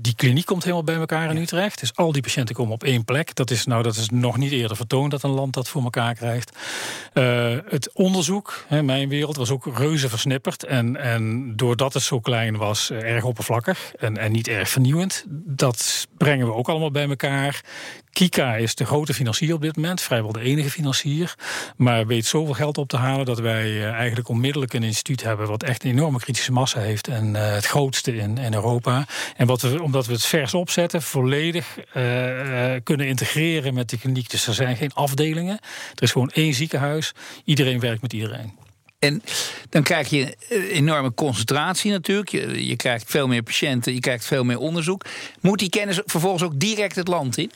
Die 0.00 0.14
kliniek 0.14 0.46
komt 0.46 0.62
helemaal 0.62 0.84
bij 0.84 0.94
elkaar 0.94 1.30
in 1.30 1.36
Utrecht. 1.36 1.80
Dus 1.80 1.96
al 1.96 2.12
die 2.12 2.22
patiënten 2.22 2.54
komen 2.54 2.72
op 2.72 2.84
één 2.84 3.04
plek. 3.04 3.34
Dat 3.34 3.50
is, 3.50 3.66
nou, 3.66 3.82
dat 3.82 3.96
is 3.96 4.08
nog 4.10 4.36
niet 4.36 4.52
eerder 4.52 4.76
vertoond 4.76 5.10
dat 5.10 5.22
een 5.22 5.30
land 5.30 5.54
dat 5.54 5.68
voor 5.68 5.82
elkaar 5.82 6.14
krijgt. 6.14 6.56
Uh, 7.14 7.56
het 7.68 7.90
onderzoek, 7.92 8.64
hè, 8.68 8.82
mijn 8.82 9.08
wereld, 9.08 9.36
was 9.36 9.50
ook 9.50 9.76
reuze 9.76 10.08
versnipperd. 10.08 10.64
En, 10.64 10.96
en 10.96 11.52
doordat 11.56 11.94
het 11.94 12.02
zo 12.02 12.20
klein 12.20 12.56
was, 12.56 12.90
uh, 12.90 13.02
erg 13.02 13.24
oppervlakkig 13.24 13.94
en, 13.94 14.16
en 14.16 14.32
niet 14.32 14.48
erg 14.48 14.68
vernieuwend. 14.68 15.24
Dat 15.28 16.08
brengen 16.16 16.46
we 16.46 16.52
ook 16.52 16.68
allemaal 16.68 16.90
bij 16.90 17.08
elkaar. 17.08 17.62
Kika 18.12 18.56
is 18.56 18.74
de 18.74 18.86
grote 18.86 19.14
financier 19.14 19.54
op 19.54 19.60
dit 19.60 19.76
moment, 19.76 20.00
vrijwel 20.00 20.32
de 20.32 20.40
enige 20.40 20.70
financier. 20.70 21.34
Maar 21.76 22.06
weet 22.06 22.26
zoveel 22.26 22.54
geld 22.54 22.78
op 22.78 22.88
te 22.88 22.96
halen 22.96 23.26
dat 23.26 23.38
wij 23.38 23.70
uh, 23.70 23.92
eigenlijk 23.92 24.28
onmiddellijk 24.28 24.72
een 24.72 24.82
instituut 24.82 25.22
hebben. 25.22 25.46
wat 25.46 25.62
echt 25.62 25.84
een 25.84 25.90
enorme 25.90 26.18
kritische 26.18 26.52
massa 26.52 26.80
heeft. 26.80 27.08
En 27.08 27.34
het 27.34 27.66
grootste 27.66 28.16
in, 28.16 28.38
in 28.38 28.54
Europa. 28.54 29.06
En 29.36 29.46
wat 29.46 29.60
we 29.60 29.82
omdat 29.82 30.06
we 30.06 30.12
het 30.12 30.24
vers 30.24 30.54
opzetten, 30.54 31.02
volledig 31.02 31.76
uh, 31.78 32.74
kunnen 32.82 33.06
integreren 33.06 33.74
met 33.74 33.90
de 33.90 33.98
kliniek. 33.98 34.30
Dus 34.30 34.46
er 34.46 34.54
zijn 34.54 34.76
geen 34.76 34.92
afdelingen. 34.92 35.58
Er 35.94 36.02
is 36.02 36.12
gewoon 36.12 36.30
één 36.30 36.54
ziekenhuis. 36.54 37.12
Iedereen 37.44 37.80
werkt 37.80 38.02
met 38.02 38.12
iedereen. 38.12 38.58
En 38.98 39.22
dan 39.68 39.82
krijg 39.82 40.08
je 40.08 40.36
enorme 40.70 41.14
concentratie 41.14 41.90
natuurlijk. 41.90 42.28
Je, 42.28 42.66
je 42.66 42.76
krijgt 42.76 43.04
veel 43.10 43.26
meer 43.26 43.42
patiënten, 43.42 43.94
je 43.94 44.00
krijgt 44.00 44.24
veel 44.24 44.44
meer 44.44 44.58
onderzoek. 44.58 45.04
Moet 45.40 45.58
die 45.58 45.68
kennis 45.68 46.00
vervolgens 46.04 46.42
ook 46.42 46.58
direct 46.58 46.96
het 46.96 47.08
land 47.08 47.38
in? 47.38 47.50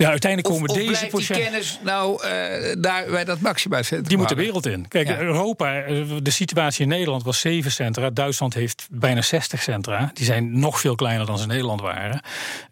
Ja, 0.00 0.10
uiteindelijk 0.10 0.54
komen 0.54 0.68
of, 0.68 0.76
deze 0.76 1.06
blijft 1.06 1.28
die 1.28 1.36
kennis 1.36 1.78
nou 1.84 2.24
uh, 2.24 2.74
daar 2.78 3.04
bij 3.10 3.24
dat 3.24 3.40
Maxima 3.40 3.82
Centrum? 3.82 4.08
Die 4.08 4.16
moet 4.16 4.28
de 4.28 4.34
wereld 4.34 4.66
in. 4.66 4.88
Kijk, 4.88 5.08
Europa, 5.18 5.82
eh, 5.82 6.04
de 6.22 6.30
situatie 6.30 6.82
in 6.82 6.88
Nederland 6.88 7.22
was 7.22 7.40
zeven 7.40 7.70
centra. 7.70 8.10
Duitsland 8.10 8.54
heeft 8.54 8.86
bijna 8.90 9.22
60 9.22 9.62
centra. 9.62 10.10
Die 10.14 10.24
zijn 10.24 10.58
nog 10.58 10.80
veel 10.80 10.94
kleiner 10.94 11.26
dan 11.26 11.36
ze 11.36 11.42
in 11.42 11.48
Nederland 11.48 11.80
waren. 11.80 12.22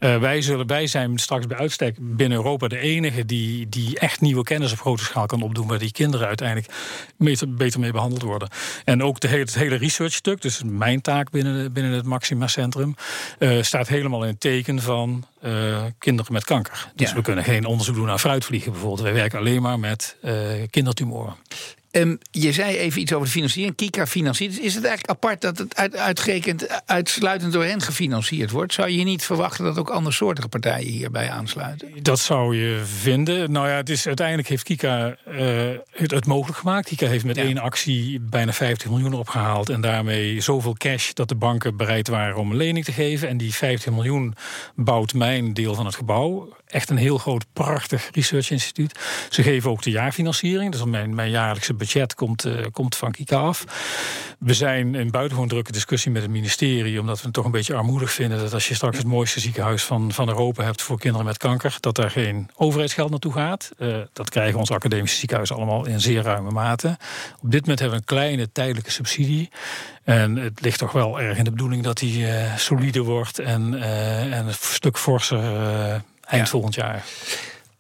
Uh, 0.00 0.18
wij, 0.18 0.42
zullen, 0.42 0.66
wij 0.66 0.87
zijn 0.87 1.18
straks 1.18 1.47
bij 1.47 1.56
uitstek 1.56 1.97
binnen 2.00 2.38
Europa 2.38 2.68
de 2.68 2.78
enige 2.78 3.25
die, 3.25 3.68
die 3.68 3.99
echt 3.99 4.20
nieuwe 4.20 4.42
kennis 4.42 4.73
op 4.73 4.80
grote 4.80 5.04
schaal 5.04 5.26
kan 5.26 5.42
opdoen, 5.42 5.66
waar 5.66 5.78
die 5.78 5.92
kinderen 5.92 6.26
uiteindelijk 6.26 6.73
beter, 7.16 7.54
beter 7.54 7.80
mee 7.80 7.92
behandeld 7.92 8.23
worden. 8.23 8.49
En 8.85 9.02
ook 9.02 9.20
de 9.20 9.28
hele, 9.28 9.40
het 9.40 9.54
hele 9.54 9.76
research 9.76 10.12
stuk, 10.12 10.42
dus 10.42 10.62
mijn 10.64 11.00
taak 11.00 11.30
binnen, 11.30 11.73
binnen 11.73 11.92
het 11.92 12.04
Maxima 12.04 12.47
Centrum, 12.47 12.94
uh, 13.38 13.62
staat 13.62 13.88
helemaal 13.88 14.23
in 14.23 14.28
het 14.28 14.40
teken 14.40 14.82
van 14.82 15.26
kinderen 15.99 16.32
met 16.32 16.44
kanker. 16.44 16.88
Dus 16.94 17.14
we 17.18 17.25
kunnen 17.25 17.44
geen 17.44 17.64
onderzoek 17.64 17.94
doen 17.94 18.06
naar 18.06 18.18
fruitvliegen 18.18 18.72
bijvoorbeeld. 18.72 19.00
Wij 19.00 19.12
werken 19.12 19.38
alleen 19.38 19.62
maar 19.62 19.78
met 19.78 20.16
uh, 20.25 20.32
kindertumoren. 20.70 21.37
Um, 21.90 22.18
je 22.30 22.52
zei 22.52 22.76
even 22.76 23.00
iets 23.00 23.12
over 23.12 23.26
de 23.26 23.32
financiering. 23.32 23.76
Kika 23.76 24.06
financiert. 24.06 24.58
Is 24.58 24.75
het 24.75 24.84
eigenlijk 24.84 25.10
apart 25.10 25.40
dat 25.40 25.58
het 25.58 25.76
uit, 25.76 25.96
uitgerekend 25.96 26.82
uitsluitend 26.87 27.52
door 27.52 27.64
hen 27.64 27.82
gefinancierd 27.82 28.50
wordt? 28.50 28.72
Zou 28.72 28.88
je 28.88 29.04
niet 29.04 29.25
verwachten 29.25 29.64
dat 29.64 29.78
ook 29.78 29.90
andersoortige 29.90 30.48
partijen 30.48 30.92
hierbij 30.92 31.30
aansluiten? 31.30 32.02
Dat 32.02 32.18
zou 32.18 32.56
je 32.56 32.82
vinden. 32.84 33.52
Nou 33.52 33.68
ja, 33.68 33.75
het 33.75 33.88
is, 33.88 34.06
uiteindelijk 34.06 34.48
heeft 34.48 34.62
Kika 34.62 35.16
uh, 35.28 35.38
het, 35.90 36.10
het, 36.10 36.26
mogelijk 36.26 36.58
gemaakt. 36.58 36.88
Kika 36.88 37.06
heeft 37.06 37.25
met 37.25 37.37
ja. 37.37 37.42
één 37.42 37.58
actie 37.58 38.20
bijna 38.20 38.52
50 38.52 38.88
miljoen 38.88 39.12
opgehaald. 39.12 39.68
En 39.68 39.80
daarmee 39.80 40.40
zoveel 40.40 40.75
cash 40.75 41.12
dat 41.12 41.28
de 41.28 41.34
banken 41.34 41.76
bereid 41.76 42.08
waren 42.08 42.37
om 42.37 42.50
een 42.50 42.56
lening 42.56 42.84
te 42.84 42.92
geven. 42.92 43.28
En 43.28 43.37
die 43.37 43.54
50 43.54 43.92
miljoen 43.92 44.34
bouwt 44.75 45.14
mijn 45.14 45.54
deel 45.54 45.75
van 45.75 45.87
het 45.87 45.94
gebouw 45.94 46.56
echt 46.68 46.90
een 46.90 46.96
heel 46.96 47.18
groot, 47.18 47.44
prachtig 47.52 48.08
research 48.12 48.50
instituut. 48.50 48.98
Ze 49.30 49.42
geven 49.42 49.70
ook 49.70 49.82
de 49.82 49.90
jaarfinanciering. 49.90 50.72
Dus 50.72 50.84
mijn, 50.84 51.14
mijn 51.14 51.30
jaarlijkse 51.30 51.75
budget 51.75 52.14
komt, 52.14 52.46
uh, 52.46 52.66
komt 52.72 52.96
van 52.96 53.10
Kika 53.10 53.37
af. 53.37 53.64
We 54.38 54.54
zijn 54.54 54.94
in 54.94 55.10
buitengewoon 55.10 55.48
drukke 55.48 55.72
discussie 55.72 56.10
met 56.10 56.22
het 56.22 56.30
ministerie, 56.30 57.00
omdat 57.00 57.18
we 57.18 57.25
het 57.25 57.32
toch 57.32 57.44
een 57.44 57.50
beetje 57.50 57.75
armoedig 57.75 58.12
vinden 58.12 58.38
dat 58.38 58.52
als 58.52 58.68
je 58.68 58.75
straks 58.75 58.96
het 58.96 59.06
mooiste 59.06 59.40
ziekenhuis 59.40 59.84
van, 59.84 60.12
van 60.12 60.28
Europa 60.28 60.64
hebt 60.64 60.82
voor 60.82 60.98
kinderen 60.98 61.26
met 61.26 61.37
kanker, 61.37 61.76
dat 61.80 61.96
daar 61.96 62.10
geen 62.10 62.50
overheidsgeld 62.56 63.10
naartoe 63.10 63.32
gaat. 63.32 63.70
Uh, 63.78 63.96
dat 64.12 64.30
krijgen 64.30 64.58
onze 64.58 64.75
academische 64.75 65.16
ziekenhuizen 65.18 65.56
allemaal 65.56 65.87
in 65.87 66.00
zeer 66.00 66.22
ruime 66.22 66.50
mate. 66.50 66.96
Op 67.42 67.50
dit 67.50 67.60
moment 67.60 67.78
hebben 67.78 67.98
we 67.98 68.04
een 68.08 68.18
kleine 68.18 68.52
tijdelijke 68.52 68.90
subsidie. 68.90 69.50
En 70.04 70.37
het 70.37 70.60
ligt 70.60 70.78
toch 70.78 70.92
wel 70.92 71.20
erg 71.20 71.38
in 71.38 71.44
de 71.44 71.50
bedoeling 71.50 71.82
dat 71.82 71.98
die 71.98 72.20
uh, 72.20 72.56
solide 72.56 73.02
wordt 73.02 73.38
en, 73.38 73.82
en 74.32 74.46
een 74.46 74.54
stuk 74.54 74.98
forser 74.98 75.40
eind 76.28 76.44
ja. 76.44 76.50
volgend 76.50 76.75
jaar. 76.75 77.04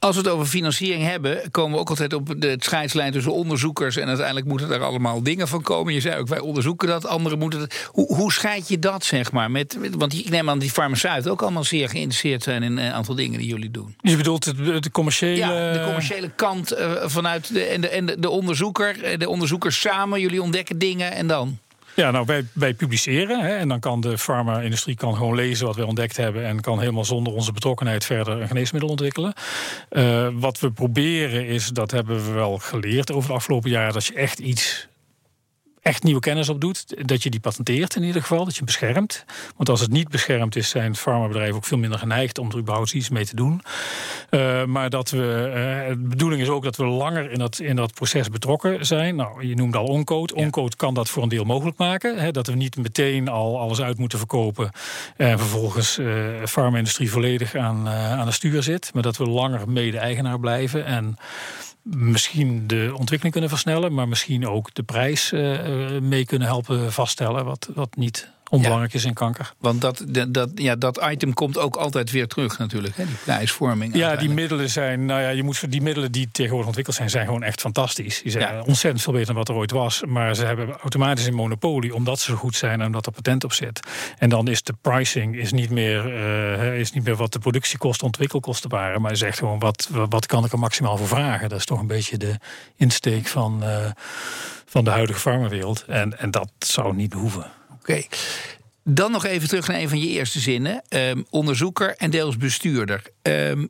Als 0.00 0.16
we 0.16 0.22
het 0.22 0.30
over 0.30 0.46
financiering 0.46 1.04
hebben, 1.04 1.50
komen 1.50 1.72
we 1.72 1.78
ook 1.78 1.88
altijd 1.88 2.12
op 2.12 2.34
de 2.36 2.56
scheidslijn 2.58 3.12
tussen 3.12 3.32
onderzoekers. 3.32 3.96
En 3.96 4.06
uiteindelijk 4.06 4.46
moeten 4.46 4.70
er 4.70 4.82
allemaal 4.82 5.22
dingen 5.22 5.48
van 5.48 5.62
komen. 5.62 5.94
Je 5.94 6.00
zei 6.00 6.20
ook, 6.20 6.28
wij 6.28 6.38
onderzoeken 6.38 6.88
dat, 6.88 7.06
anderen 7.06 7.38
moeten 7.38 7.60
het. 7.60 7.88
Hoe, 7.92 8.14
hoe 8.14 8.32
scheid 8.32 8.68
je 8.68 8.78
dat, 8.78 9.04
zeg 9.04 9.32
maar? 9.32 9.50
Met, 9.50 9.76
met, 9.78 9.94
want 9.94 10.14
ik 10.14 10.28
neem 10.28 10.50
aan 10.50 10.58
die 10.58 10.70
farmaceuten 10.70 11.30
ook 11.30 11.42
allemaal 11.42 11.64
zeer 11.64 11.88
geïnteresseerd 11.88 12.42
zijn 12.42 12.62
in 12.62 12.76
een 12.76 12.92
aantal 12.92 13.14
dingen 13.14 13.38
die 13.38 13.48
jullie 13.48 13.70
doen. 13.70 13.96
Je 14.00 14.16
bedoelt 14.16 14.44
de, 14.44 14.80
de 14.80 14.90
commerciële. 14.90 15.36
Ja, 15.36 15.72
de 15.72 15.82
commerciële 15.84 16.30
kant 16.36 16.78
uh, 16.78 16.92
vanuit 17.04 17.52
de, 17.52 17.64
en, 17.64 17.80
de, 17.80 17.88
en 17.88 18.06
de, 18.06 18.18
de 18.18 18.30
onderzoeker. 18.30 19.18
De 19.18 19.28
onderzoekers 19.28 19.80
samen, 19.80 20.20
jullie 20.20 20.42
ontdekken 20.42 20.78
dingen 20.78 21.12
en 21.12 21.26
dan? 21.26 21.58
Ja, 21.98 22.10
nou, 22.10 22.26
wij, 22.26 22.44
wij 22.52 22.74
publiceren 22.74 23.40
hè, 23.40 23.56
en 23.56 23.68
dan 23.68 23.80
kan 23.80 24.00
de 24.00 24.18
farma-industrie 24.18 24.96
kan 24.96 25.16
gewoon 25.16 25.34
lezen 25.34 25.66
wat 25.66 25.76
we 25.76 25.86
ontdekt 25.86 26.16
hebben 26.16 26.44
en 26.44 26.60
kan 26.60 26.80
helemaal 26.80 27.04
zonder 27.04 27.32
onze 27.32 27.52
betrokkenheid 27.52 28.04
verder 28.04 28.40
een 28.40 28.48
geneesmiddel 28.48 28.90
ontwikkelen. 28.90 29.32
Uh, 29.90 30.28
wat 30.32 30.60
we 30.60 30.70
proberen 30.70 31.46
is, 31.46 31.68
dat 31.68 31.90
hebben 31.90 32.24
we 32.24 32.32
wel 32.32 32.58
geleerd 32.58 33.12
over 33.12 33.28
de 33.28 33.34
afgelopen 33.34 33.70
jaren, 33.70 33.92
dat 33.92 34.04
je 34.04 34.14
echt 34.14 34.38
iets 34.38 34.88
echt 35.88 36.02
nieuwe 36.02 36.20
kennis 36.20 36.48
op 36.48 36.60
doet, 36.60 37.08
dat 37.08 37.22
je 37.22 37.30
die 37.30 37.40
patenteert 37.40 37.96
in 37.96 38.02
ieder 38.02 38.20
geval, 38.20 38.44
dat 38.44 38.56
je 38.56 38.64
beschermt. 38.64 39.24
Want 39.56 39.68
als 39.68 39.80
het 39.80 39.90
niet 39.90 40.08
beschermd 40.08 40.56
is, 40.56 40.68
zijn 40.68 40.96
farmabedrijven 40.96 41.56
ook 41.56 41.64
veel 41.64 41.78
minder 41.78 41.98
geneigd 41.98 42.38
om 42.38 42.50
er 42.50 42.58
überhaupt 42.58 42.92
iets 42.92 43.08
mee 43.08 43.26
te 43.26 43.36
doen. 43.36 43.62
Uh, 44.30 44.64
maar 44.64 44.90
dat 44.90 45.10
we, 45.10 45.52
uh, 45.86 45.88
de 45.88 46.08
bedoeling 46.08 46.42
is 46.42 46.48
ook 46.48 46.64
dat 46.64 46.76
we 46.76 46.84
langer 46.84 47.30
in 47.30 47.38
dat, 47.38 47.58
in 47.58 47.76
dat 47.76 47.94
proces 47.94 48.28
betrokken 48.28 48.86
zijn. 48.86 49.16
Nou, 49.16 49.46
je 49.46 49.54
noemde 49.54 49.78
al 49.78 49.86
Oncode. 49.86 50.34
Oncode 50.34 50.76
kan 50.76 50.94
dat 50.94 51.08
voor 51.08 51.22
een 51.22 51.28
deel 51.28 51.44
mogelijk 51.44 51.78
maken. 51.78 52.18
Hè, 52.18 52.30
dat 52.30 52.46
we 52.46 52.54
niet 52.54 52.76
meteen 52.76 53.28
al 53.28 53.58
alles 53.58 53.80
uit 53.80 53.98
moeten 53.98 54.18
verkopen 54.18 54.70
en 55.16 55.38
vervolgens 55.38 55.98
uh, 55.98 56.06
de 56.06 56.48
farma-industrie 56.48 57.10
volledig 57.10 57.54
aan, 57.54 57.88
aan 57.88 58.26
het 58.26 58.34
stuur 58.34 58.62
zit. 58.62 58.90
Maar 58.94 59.02
dat 59.02 59.16
we 59.16 59.26
langer 59.26 59.68
mede-eigenaar 59.68 60.40
blijven 60.40 60.84
en 60.84 61.16
misschien 61.96 62.66
de 62.66 62.90
ontwikkeling 62.96 63.32
kunnen 63.32 63.50
versnellen, 63.50 63.94
maar 63.94 64.08
misschien 64.08 64.46
ook 64.46 64.74
de 64.74 64.82
prijs 64.82 65.32
uh, 65.32 65.98
mee 66.00 66.24
kunnen 66.24 66.48
helpen 66.48 66.92
vaststellen, 66.92 67.44
wat, 67.44 67.70
wat 67.74 67.96
niet 67.96 68.30
onbelangrijk 68.50 68.94
is 68.94 69.04
in 69.04 69.14
kanker. 69.14 69.54
Want 69.58 69.80
dat, 69.80 70.04
dat, 70.28 70.50
ja, 70.54 70.76
dat 70.76 71.06
item 71.10 71.34
komt 71.34 71.58
ook 71.58 71.76
altijd 71.76 72.10
weer 72.10 72.26
terug 72.26 72.58
natuurlijk, 72.58 72.96
hè? 72.96 73.04
die 73.04 73.16
prijsvorming. 73.24 73.94
Ja, 73.94 74.16
die 74.16 74.30
middelen 74.30 74.70
zijn, 74.70 75.04
nou 75.06 75.20
ja, 75.20 75.28
je 75.28 75.42
moet 75.42 75.70
die 75.70 75.82
middelen 75.82 76.12
die 76.12 76.28
tegenwoordig 76.32 76.66
ontwikkeld 76.66 76.96
zijn, 76.96 77.10
zijn 77.10 77.26
gewoon 77.26 77.42
echt 77.42 77.60
fantastisch. 77.60 78.22
Die 78.22 78.32
zijn 78.32 78.54
ja. 78.54 78.62
ontzettend 78.62 79.02
veel 79.02 79.12
beter 79.12 79.26
dan 79.26 79.36
wat 79.36 79.48
er 79.48 79.54
ooit 79.54 79.70
was. 79.70 80.02
Maar 80.06 80.34
ze 80.34 80.44
hebben 80.44 80.70
automatisch 80.70 81.26
een 81.26 81.34
monopolie 81.34 81.94
omdat 81.94 82.20
ze 82.20 82.30
zo 82.30 82.36
goed 82.36 82.56
zijn 82.56 82.80
en 82.80 82.86
omdat 82.86 83.06
er 83.06 83.12
patent 83.12 83.44
op 83.44 83.52
zit. 83.52 83.80
En 84.18 84.28
dan 84.28 84.48
is 84.48 84.62
de 84.62 84.74
pricing 84.80 85.36
is 85.36 85.52
niet 85.52 85.70
meer, 85.70 86.06
uh, 86.06 86.78
is 86.78 86.92
niet 86.92 87.04
meer 87.04 87.16
wat 87.16 87.32
de 87.32 87.38
productiekosten, 87.38 88.06
ontwikkelkosten 88.06 88.70
waren, 88.70 89.00
maar 89.00 89.12
is 89.12 89.22
echt 89.22 89.38
gewoon 89.38 89.58
wat, 89.58 89.88
wat 90.08 90.26
kan 90.26 90.44
ik 90.44 90.52
er 90.52 90.58
maximaal 90.58 90.96
voor 90.96 91.08
vragen. 91.08 91.48
Dat 91.48 91.58
is 91.58 91.64
toch 91.64 91.80
een 91.80 91.86
beetje 91.86 92.16
de 92.16 92.34
insteek 92.76 93.26
van, 93.26 93.60
uh, 93.62 93.86
van 94.66 94.84
de 94.84 94.90
huidige 94.90 95.20
farmawereld. 95.20 95.84
En, 95.84 96.18
en 96.18 96.30
dat 96.30 96.50
zou 96.58 96.94
niet 96.94 97.12
hoeven. 97.12 97.57
Oké. 97.88 98.02
Dan 98.84 99.10
nog 99.10 99.24
even 99.24 99.48
terug 99.48 99.68
naar 99.68 99.80
een 99.80 99.88
van 99.88 100.00
je 100.00 100.08
eerste 100.08 100.40
zinnen. 100.40 100.82
Um, 100.88 101.26
onderzoeker 101.30 101.94
en 101.96 102.10
deels 102.10 102.36
bestuurder. 102.36 103.02
Um, 103.22 103.68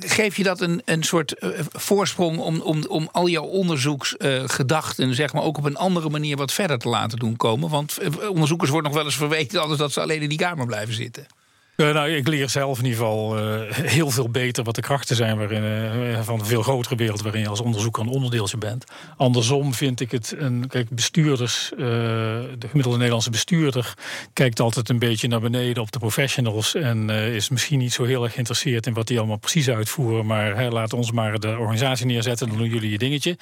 geef 0.00 0.36
je 0.36 0.42
dat 0.42 0.60
een, 0.60 0.82
een 0.84 1.02
soort 1.02 1.34
uh, 1.40 1.50
voorsprong 1.72 2.38
om, 2.38 2.60
om, 2.60 2.84
om 2.88 3.08
al 3.12 3.28
jouw 3.28 3.44
onderzoeksgedachten, 3.44 5.08
uh, 5.08 5.14
zeg 5.14 5.32
maar, 5.32 5.42
ook 5.42 5.58
op 5.58 5.64
een 5.64 5.76
andere 5.76 6.08
manier 6.08 6.36
wat 6.36 6.52
verder 6.52 6.78
te 6.78 6.88
laten 6.88 7.18
doen 7.18 7.36
komen? 7.36 7.68
Want 7.68 7.98
uh, 8.02 8.30
onderzoekers 8.30 8.70
worden 8.70 8.90
nog 8.90 9.00
wel 9.00 9.08
eens 9.08 9.16
verweten 9.16 9.60
anders 9.60 9.80
dat 9.80 9.92
ze 9.92 10.00
alleen 10.00 10.22
in 10.22 10.28
die 10.28 10.38
kamer 10.38 10.66
blijven 10.66 10.94
zitten. 10.94 11.26
Uh, 11.80 11.92
nou, 11.92 12.10
ik 12.10 12.28
leer 12.28 12.48
zelf 12.48 12.78
in 12.78 12.84
ieder 12.84 12.98
geval 12.98 13.38
uh, 13.38 13.70
heel 13.70 14.10
veel 14.10 14.28
beter 14.28 14.64
wat 14.64 14.74
de 14.74 14.80
krachten 14.80 15.16
zijn 15.16 15.38
waarin, 15.38 15.62
uh, 15.62 16.20
van 16.20 16.38
een 16.38 16.46
veel 16.46 16.62
grotere 16.62 16.96
wereld 16.96 17.22
waarin 17.22 17.40
je 17.40 17.48
als 17.48 17.60
onderzoeker 17.60 18.02
een 18.02 18.08
onderdeeltje 18.08 18.56
bent. 18.56 18.84
Andersom 19.16 19.74
vind 19.74 20.00
ik 20.00 20.10
het 20.10 20.34
een. 20.38 20.66
Kijk, 20.68 20.88
bestuurders, 20.90 21.72
de 21.76 22.66
gemiddelde 22.68 22.96
Nederlandse 22.96 23.30
bestuurder 23.30 23.94
kijkt 24.32 24.60
altijd 24.60 24.88
een 24.88 24.98
beetje 24.98 25.28
naar 25.28 25.40
beneden 25.40 25.82
op 25.82 25.92
de 25.92 25.98
professionals 25.98 26.74
en 26.74 27.10
is 27.10 27.48
misschien 27.48 27.78
niet 27.78 27.92
zo 27.92 28.04
heel 28.04 28.22
erg 28.22 28.32
geïnteresseerd 28.32 28.86
in 28.86 28.94
wat 28.94 29.06
die 29.06 29.18
allemaal 29.18 29.38
precies 29.38 29.70
uitvoeren. 29.70 30.26
Maar 30.26 30.56
hè, 30.56 30.68
laat 30.68 30.92
ons 30.92 31.12
maar 31.12 31.38
de 31.38 31.56
organisatie 31.58 32.06
neerzetten, 32.06 32.48
dan 32.48 32.56
doen 32.56 32.68
jullie 32.68 32.90
je 32.90 32.98
dingetje. 32.98 33.36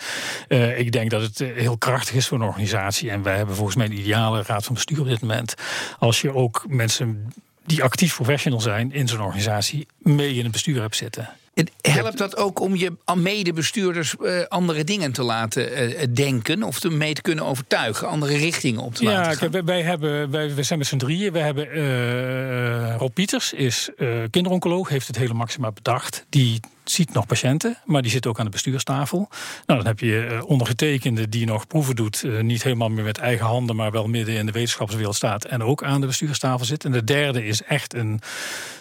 ik 0.76 0.92
denk 0.92 1.10
dat 1.10 1.22
het 1.22 1.38
heel 1.38 1.78
krachtig 1.78 2.14
is 2.14 2.28
voor 2.28 2.38
een 2.38 2.46
organisatie 2.46 3.10
en 3.10 3.22
wij 3.22 3.36
hebben 3.36 3.54
volgens 3.54 3.76
mij 3.76 3.86
een 3.86 3.98
ideale 3.98 4.42
raad 4.42 4.64
van 4.64 4.74
bestuur 4.74 5.00
op 5.00 5.08
dit 5.08 5.20
moment. 5.20 5.54
Als 5.98 6.20
je 6.20 6.34
ook 6.34 6.64
mensen 6.68 7.32
die 7.66 7.82
actief 7.82 8.14
professional 8.14 8.60
zijn 8.60 8.92
in 8.92 9.08
zo'n 9.08 9.20
organisatie 9.20 9.86
mee 9.98 10.34
in 10.34 10.42
het 10.42 10.52
bestuur 10.52 10.80
hebt 10.80 10.96
zitten. 10.96 11.28
Het 11.54 11.70
helpt 11.82 12.18
dat 12.18 12.36
ook 12.36 12.60
om 12.60 12.76
je 12.76 12.92
medebestuurders 13.14 14.14
uh, 14.20 14.42
andere 14.48 14.84
dingen 14.84 15.12
te 15.12 15.22
laten 15.22 15.92
uh, 15.92 16.02
denken 16.14 16.62
of 16.62 16.80
te 16.80 16.90
mee 16.90 17.14
te 17.14 17.22
kunnen 17.22 17.44
overtuigen, 17.44 18.08
andere 18.08 18.36
richtingen 18.36 18.80
op 18.80 18.94
te 18.94 19.04
ja, 19.04 19.10
laten 19.10 19.36
gaan? 19.36 19.50
Ja, 19.52 19.64
wij, 19.64 19.82
hebben, 19.82 20.30
wij, 20.30 20.54
wij 20.54 20.64
zijn 20.64 20.78
met 20.78 20.88
z'n 20.88 20.96
drieën. 20.96 21.32
We 21.32 21.38
hebben 21.38 21.76
uh, 21.76 22.96
Rob 22.96 23.12
Pieters, 23.14 23.52
is 23.52 23.90
kinderoncoloog, 24.30 24.88
heeft 24.88 25.06
het 25.06 25.16
hele 25.16 25.34
Maxima 25.34 25.72
bedacht. 25.72 26.26
Die 26.28 26.60
ziet 26.90 27.12
nog 27.12 27.26
patiënten, 27.26 27.78
maar 27.84 28.02
die 28.02 28.10
zit 28.10 28.26
ook 28.26 28.38
aan 28.38 28.44
de 28.44 28.50
bestuurstafel. 28.50 29.28
Nou, 29.66 29.78
dan 29.78 29.86
heb 29.86 30.00
je 30.00 30.28
uh, 30.30 30.44
ondergetekende 30.44 31.28
die 31.28 31.46
nog 31.46 31.66
proeven 31.66 31.96
doet, 31.96 32.22
uh, 32.22 32.40
niet 32.40 32.62
helemaal 32.62 32.88
meer 32.88 33.04
met 33.04 33.18
eigen 33.18 33.46
handen, 33.46 33.76
maar 33.76 33.90
wel 33.90 34.06
midden 34.06 34.34
in 34.34 34.46
de 34.46 34.52
wetenschapswereld 34.52 35.14
staat 35.14 35.44
en 35.44 35.62
ook 35.62 35.82
aan 35.82 36.00
de 36.00 36.06
bestuurstafel 36.06 36.64
zit. 36.64 36.84
En 36.84 36.92
de 36.92 37.04
derde 37.04 37.46
is 37.46 37.62
echt 37.62 37.94
een, 37.94 38.20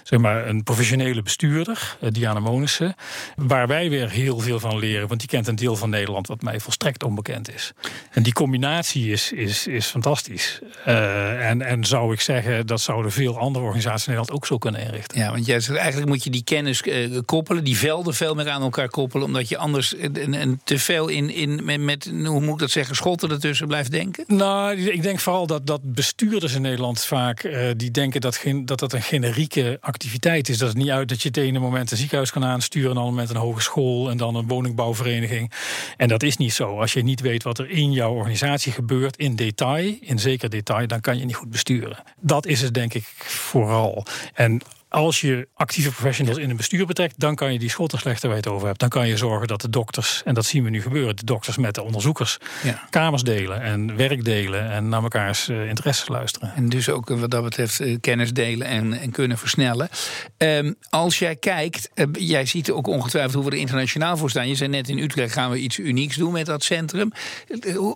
zeg 0.03 0.19
maar, 0.19 0.47
een 0.47 0.63
professionele 0.63 1.21
bestuurder, 1.21 1.97
uh, 2.01 2.09
Diana 2.11 2.39
Monissen, 2.39 2.95
waar 3.35 3.67
wij 3.67 3.89
weer 3.89 4.09
heel 4.09 4.39
veel 4.39 4.59
van 4.59 4.79
leren, 4.79 5.07
want 5.07 5.19
die 5.19 5.29
kent 5.29 5.47
een 5.47 5.55
deel 5.55 5.75
van 5.75 5.89
Nederland 5.89 6.27
wat 6.27 6.41
mij 6.41 6.59
volstrekt 6.59 7.03
onbekend 7.03 7.53
is. 7.53 7.71
En 8.11 8.23
die 8.23 8.33
combinatie 8.33 9.11
is, 9.11 9.31
is, 9.31 9.67
is 9.67 9.85
fantastisch. 9.85 10.59
en, 10.85 11.61
en 11.61 11.85
zou 11.85 12.13
ik 12.13 12.21
zeggen, 12.21 12.67
dat 12.67 12.81
zouden 12.81 13.11
veel 13.11 13.39
andere 13.39 13.65
organisaties 13.65 14.07
in 14.07 14.13
Nederland 14.13 14.37
ook 14.37 14.47
zo 14.47 14.57
kunnen 14.57 14.81
inrichten. 14.81 15.19
Ja, 15.19 15.31
want 15.31 15.45
jij 15.45 15.59
zegt 15.59 15.77
eigenlijk 15.79 16.09
moet 16.09 16.23
je 16.23 16.29
die 16.29 16.43
kennis 16.43 16.83
koppelen, 17.25 17.63
die 17.63 17.77
velden 17.77 17.94
veel 18.03 18.36
meer 18.36 18.49
aan 18.49 18.62
elkaar 18.62 18.89
koppelen, 18.89 19.25
omdat 19.25 19.49
je 19.49 19.58
anders 19.58 19.95
een, 19.97 20.41
een 20.41 20.62
te 20.63 20.79
veel 20.79 21.08
in, 21.08 21.29
in 21.29 21.65
met, 21.65 21.79
met, 21.79 22.12
hoe 22.25 22.41
moet 22.41 22.53
ik 22.53 22.60
dat 22.60 22.71
zeggen, 22.71 22.95
schotten 22.95 23.29
ertussen 23.29 23.67
blijft 23.67 23.91
denken? 23.91 24.23
Nou, 24.27 24.77
ik 24.77 25.03
denk 25.03 25.19
vooral 25.19 25.47
dat, 25.47 25.67
dat 25.67 25.93
bestuurders 25.93 26.53
in 26.53 26.62
Nederland 26.62 27.03
vaak 27.05 27.43
uh, 27.43 27.69
die 27.77 27.91
denken 27.91 28.21
dat, 28.21 28.36
geen, 28.36 28.65
dat 28.65 28.79
dat 28.79 28.93
een 28.93 29.01
generieke 29.01 29.77
activiteit 29.81 30.49
is. 30.49 30.58
Dat 30.58 30.67
het 30.67 30.77
niet 30.77 30.89
uit 30.89 31.10
dat 31.10 31.21
je 31.21 31.27
het 31.27 31.38
ene 31.38 31.60
moment 31.60 31.91
een 31.91 31.97
ziekenhuis 31.97 32.31
kan 32.31 32.43
aansturen, 32.45 32.89
en 32.89 32.95
dan 32.95 33.03
moment 33.03 33.29
een 33.29 33.36
hogeschool 33.36 34.10
en 34.10 34.17
dan 34.17 34.36
een 34.36 34.47
woningbouwvereniging. 34.47 35.51
En 35.97 36.08
dat 36.08 36.23
is 36.23 36.38
niet 36.38 36.53
zo. 36.53 36.79
Als 36.79 36.93
je 36.93 37.03
niet 37.03 37.21
weet 37.21 37.43
wat 37.43 37.60
er 37.60 37.69
in 37.69 37.91
jouw 37.91 38.13
organisatie 38.13 38.71
gebeurt 38.71 39.17
in 39.17 39.36
detail, 39.36 39.95
in 39.99 40.19
zeker 40.19 40.49
detail, 40.49 40.88
dan 40.88 41.01
kan 41.01 41.17
je 41.17 41.25
niet 41.25 41.36
goed 41.36 41.49
besturen. 41.49 42.03
Dat 42.19 42.45
is 42.45 42.62
het 42.62 42.73
denk 42.73 42.93
ik 42.93 43.05
vooral. 43.25 44.05
En 44.34 44.62
als 44.95 45.21
je 45.21 45.47
actieve 45.53 45.89
professionals 45.89 46.38
in 46.38 46.49
een 46.49 46.58
bestuur 46.58 46.86
betrekt, 46.86 47.19
dan 47.19 47.36
kan 47.36 47.53
je 47.53 47.60
die 47.60 47.69
schotten 47.69 47.99
slechter 47.99 48.29
waar 48.29 48.38
je 48.38 48.43
het 48.43 48.51
over 48.53 48.67
hebt. 48.67 48.79
Dan 48.79 48.89
kan 48.89 49.08
je 49.08 49.17
zorgen 49.17 49.47
dat 49.47 49.62
de 49.62 49.69
dokters, 49.69 50.21
en 50.25 50.34
dat 50.34 50.45
zien 50.45 50.63
we 50.63 50.69
nu 50.69 50.81
gebeuren, 50.81 51.15
de 51.15 51.25
dokters 51.25 51.58
met 51.58 51.75
de 51.75 51.84
onderzoekers 51.84 52.38
ja. 52.63 52.88
kamers 52.89 53.23
delen 53.23 53.62
en 53.62 53.95
werk 53.95 54.23
delen 54.23 54.71
en 54.71 54.89
naar 54.89 55.01
mekaars 55.01 55.49
uh, 55.49 55.67
interesses 55.67 56.08
luisteren. 56.08 56.53
En 56.55 56.69
dus 56.69 56.89
ook 56.89 57.10
wat 57.10 57.31
dat 57.31 57.43
betreft 57.43 57.79
uh, 57.79 57.97
kennis 58.01 58.34
delen 58.34 58.67
en, 58.67 58.93
en 58.93 59.12
kunnen 59.12 59.38
versnellen. 59.38 59.89
Um, 60.38 60.75
als 60.89 61.19
jij 61.19 61.36
kijkt, 61.36 61.89
uh, 61.95 62.05
jij 62.12 62.45
ziet 62.45 62.71
ook 62.71 62.88
ongetwijfeld 62.88 63.34
hoe 63.34 63.43
we 63.45 63.51
er 63.51 63.58
internationaal 63.58 64.17
voor 64.17 64.29
staan. 64.29 64.47
Je 64.47 64.55
zei 64.55 64.69
net 64.69 64.89
in 64.89 64.97
Utrecht 64.97 65.34
gaan 65.34 65.51
we 65.51 65.58
iets 65.58 65.79
unieks 65.79 66.15
doen 66.15 66.31
met 66.31 66.45
dat 66.45 66.63
centrum. 66.63 67.12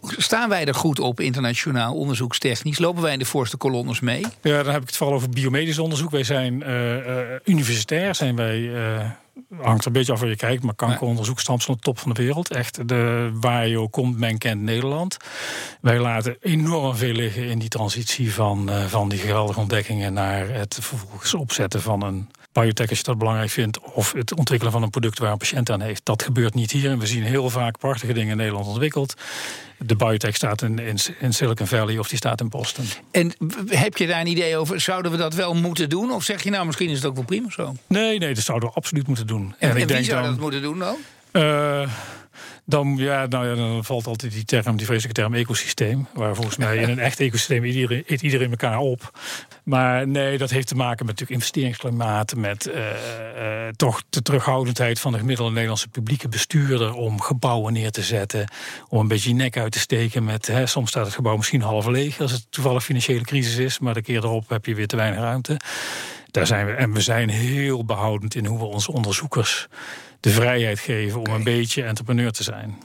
Staan 0.01 0.49
wij 0.49 0.65
er 0.65 0.75
goed 0.75 0.99
op 0.99 1.19
internationaal 1.19 1.95
onderzoekstechnisch? 1.95 2.79
Lopen 2.79 3.01
wij 3.01 3.13
in 3.13 3.19
de 3.19 3.25
voorste 3.25 3.57
kolonnes 3.57 3.99
mee? 3.99 4.25
Ja, 4.41 4.63
dan 4.63 4.73
heb 4.73 4.81
ik 4.81 4.87
het 4.87 4.97
vooral 4.97 5.15
over 5.15 5.29
biomedisch 5.29 5.79
onderzoek. 5.79 6.11
Wij 6.11 6.23
zijn 6.23 6.63
universitair 7.45 8.15
zijn 8.15 8.35
wij. 8.35 8.59
Uh, 8.59 9.09
hangt 9.61 9.85
een 9.85 9.91
beetje 9.91 10.11
af 10.11 10.19
waar 10.19 10.29
je 10.29 10.35
kijkt, 10.35 10.63
maar 10.63 10.75
kankeronderzoek 10.75 11.39
stamt 11.39 11.63
van 11.63 11.73
de 11.73 11.79
top 11.79 11.99
van 11.99 12.13
de 12.13 12.23
wereld. 12.23 12.51
Echt, 12.51 12.87
de, 12.87 13.31
waar 13.33 13.67
je 13.67 13.79
ook 13.79 13.91
komt, 13.91 14.17
men 14.17 14.37
kent 14.37 14.61
Nederland. 14.61 15.17
Wij 15.81 15.99
laten 15.99 16.37
enorm 16.41 16.95
veel 16.95 17.13
liggen 17.13 17.45
in 17.45 17.59
die 17.59 17.69
transitie 17.69 18.33
van, 18.33 18.69
uh, 18.69 18.85
van 18.85 19.09
die 19.09 19.19
geweldige 19.19 19.59
ontdekkingen 19.59 20.13
naar 20.13 20.49
het 20.49 20.77
vervolgens 20.81 21.33
opzetten 21.33 21.81
van 21.81 22.03
een 22.03 22.29
biotech, 22.51 22.89
als 22.89 22.97
je 22.97 23.03
dat 23.03 23.17
belangrijk 23.17 23.49
vindt, 23.49 23.79
of 23.79 24.11
het 24.11 24.35
ontwikkelen 24.35 24.73
van 24.73 24.83
een 24.83 24.89
product 24.89 25.19
waar 25.19 25.31
een 25.31 25.37
patiënt 25.37 25.69
aan 25.69 25.81
heeft. 25.81 26.05
Dat 26.05 26.23
gebeurt 26.23 26.53
niet 26.53 26.71
hier. 26.71 26.91
En 26.91 26.99
we 26.99 27.07
zien 27.07 27.23
heel 27.23 27.49
vaak 27.49 27.77
prachtige 27.77 28.13
dingen 28.13 28.31
in 28.31 28.37
Nederland 28.37 28.67
ontwikkeld. 28.67 29.13
De 29.77 29.95
biotech 29.95 30.35
staat 30.35 30.61
in, 30.61 30.79
in, 31.19 31.33
Silicon 31.33 31.67
Valley 31.67 31.97
of 31.97 32.07
die 32.07 32.17
staat 32.17 32.41
in 32.41 32.49
Boston. 32.49 32.85
En 33.11 33.33
heb 33.67 33.97
je 33.97 34.07
daar 34.07 34.19
een 34.19 34.27
idee 34.27 34.57
over? 34.57 34.81
Zouden 34.81 35.11
we 35.11 35.17
dat 35.17 35.33
wel 35.33 35.55
moeten 35.55 35.89
doen? 35.89 36.11
Of 36.11 36.23
zeg 36.23 36.43
je 36.43 36.49
nou, 36.49 36.65
misschien 36.65 36.89
is 36.89 36.97
het 36.97 37.05
ook 37.05 37.15
wel 37.15 37.23
prima 37.23 37.49
zo? 37.49 37.75
Nee, 37.87 38.17
nee, 38.17 38.33
dat 38.33 38.43
zouden 38.43 38.69
we 38.69 38.75
absoluut 38.75 39.07
moeten 39.07 39.27
doen. 39.27 39.55
En, 39.59 39.69
en, 39.69 39.77
en 39.77 39.87
wie 39.87 40.03
zou 40.03 40.23
dat 40.23 40.39
moeten 40.39 40.61
doen 40.61 40.79
dan? 40.79 40.95
Uh, 41.31 41.89
dan, 42.69 42.95
ja, 42.97 43.25
nou 43.25 43.47
ja, 43.47 43.55
dan 43.55 43.85
valt 43.85 44.07
altijd 44.07 44.31
die 44.31 44.45
term, 44.45 44.77
die 44.77 44.85
vreselijke 44.85 45.21
term 45.21 45.33
ecosysteem. 45.33 46.07
Waar 46.13 46.35
volgens 46.35 46.57
mij 46.57 46.77
in 46.77 46.89
een 46.89 46.99
echt 46.99 47.19
ecosysteem 47.19 47.63
iedereen, 47.63 48.03
eet 48.07 48.21
iedereen 48.21 48.49
elkaar 48.49 48.77
op. 48.77 49.19
Maar 49.63 50.07
nee, 50.07 50.37
dat 50.37 50.49
heeft 50.49 50.67
te 50.67 50.75
maken 50.75 51.05
met 51.05 51.07
natuurlijk 51.07 51.31
investeringsklimaat. 51.31 52.35
Met 52.35 52.67
uh, 52.67 52.75
uh, 52.75 53.67
toch 53.75 54.03
de 54.09 54.21
terughoudendheid 54.21 54.99
van 54.99 55.11
de 55.11 55.17
gemiddelde 55.17 55.51
Nederlandse 55.51 55.87
publieke 55.87 56.27
bestuurder. 56.27 56.93
om 56.93 57.21
gebouwen 57.21 57.73
neer 57.73 57.91
te 57.91 58.01
zetten. 58.01 58.51
Om 58.89 58.99
een 58.99 59.07
beetje 59.07 59.29
je 59.29 59.35
nek 59.35 59.57
uit 59.57 59.71
te 59.71 59.79
steken. 59.79 60.23
Met, 60.23 60.47
hè, 60.47 60.65
soms 60.65 60.89
staat 60.89 61.05
het 61.05 61.15
gebouw 61.15 61.35
misschien 61.35 61.61
half 61.61 61.85
leeg 61.85 62.21
als 62.21 62.31
het 62.31 62.45
toevallig 62.49 62.83
financiële 62.83 63.23
crisis 63.23 63.57
is. 63.57 63.79
Maar 63.79 63.93
de 63.93 64.01
keer 64.01 64.23
erop 64.23 64.49
heb 64.49 64.65
je 64.65 64.75
weer 64.75 64.87
te 64.87 64.95
weinig 64.95 65.19
ruimte. 65.19 65.57
Daar 66.31 66.47
zijn 66.47 66.65
we, 66.65 66.71
en 66.71 66.93
we 66.93 67.01
zijn 67.01 67.29
heel 67.29 67.85
behoudend 67.85 68.35
in 68.35 68.45
hoe 68.45 68.57
we 68.57 68.65
onze 68.65 68.91
onderzoekers 68.91 69.67
de 70.19 70.29
vrijheid 70.29 70.79
geven 70.79 71.19
om 71.19 71.33
een 71.33 71.43
beetje 71.43 71.83
entrepreneur 71.83 72.31
te 72.31 72.43
zijn. 72.43 72.77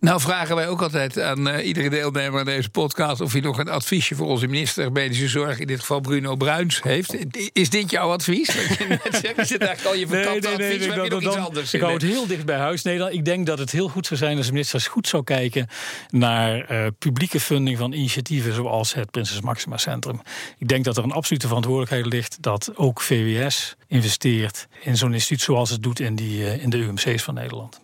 Nou 0.00 0.20
vragen 0.20 0.56
wij 0.56 0.68
ook 0.68 0.82
altijd 0.82 1.20
aan 1.20 1.48
uh, 1.48 1.66
iedere 1.66 1.90
deelnemer 1.90 2.38
aan 2.38 2.44
deze 2.44 2.70
podcast... 2.70 3.20
of 3.20 3.32
hij 3.32 3.40
nog 3.40 3.58
een 3.58 3.68
adviesje 3.68 4.14
voor 4.14 4.26
onze 4.26 4.46
minister 4.46 4.92
Medische 4.92 5.28
Zorg... 5.28 5.58
in 5.58 5.66
dit 5.66 5.80
geval 5.80 6.00
Bruno 6.00 6.36
Bruins 6.36 6.82
heeft. 6.82 7.16
Is 7.52 7.70
dit 7.70 7.90
jouw 7.90 8.10
advies? 8.10 8.46
Wat 8.46 8.78
je 8.78 8.86
net 8.88 9.20
zegt, 9.22 9.38
is 9.38 9.50
het 9.50 9.62
eigenlijk 9.62 9.84
al 9.84 9.94
je 9.94 10.06
nee, 10.06 10.24
nee, 10.24 10.40
nee, 10.40 10.50
advies? 10.50 10.86
Nee, 10.86 10.98
nee, 10.98 11.08
nog 11.08 11.22
iets 11.22 11.36
anders 11.36 11.74
ik 11.74 11.80
hou 11.80 11.92
het 11.92 12.02
heel 12.02 12.26
dicht 12.26 12.44
bij 12.44 12.56
huis. 12.56 12.82
Nee, 12.82 13.12
ik 13.12 13.24
denk 13.24 13.46
dat 13.46 13.58
het 13.58 13.70
heel 13.70 13.88
goed 13.88 14.06
zou 14.06 14.20
zijn 14.20 14.36
als 14.36 14.46
de 14.46 14.52
minister 14.52 14.80
goed 14.80 15.08
zou 15.08 15.24
kijken... 15.24 15.66
naar 16.10 16.72
uh, 16.72 16.86
publieke 16.98 17.40
funding 17.40 17.78
van 17.78 17.92
initiatieven 17.92 18.54
zoals 18.54 18.94
het 18.94 19.10
Prinses 19.10 19.40
Maxima 19.40 19.76
Centrum. 19.76 20.20
Ik 20.58 20.68
denk 20.68 20.84
dat 20.84 20.96
er 20.96 21.04
een 21.04 21.12
absolute 21.12 21.46
verantwoordelijkheid 21.46 22.06
ligt... 22.06 22.42
dat 22.42 22.70
ook 22.74 23.00
VWS 23.00 23.76
investeert 23.86 24.68
in 24.80 24.96
zo'n 24.96 25.12
instituut 25.12 25.40
zoals 25.40 25.70
het 25.70 25.82
doet 25.82 26.00
in, 26.00 26.14
die, 26.14 26.38
uh, 26.38 26.62
in 26.62 26.70
de 26.70 26.76
UMC's 26.76 27.22
van 27.22 27.34
Nederland. 27.34 27.80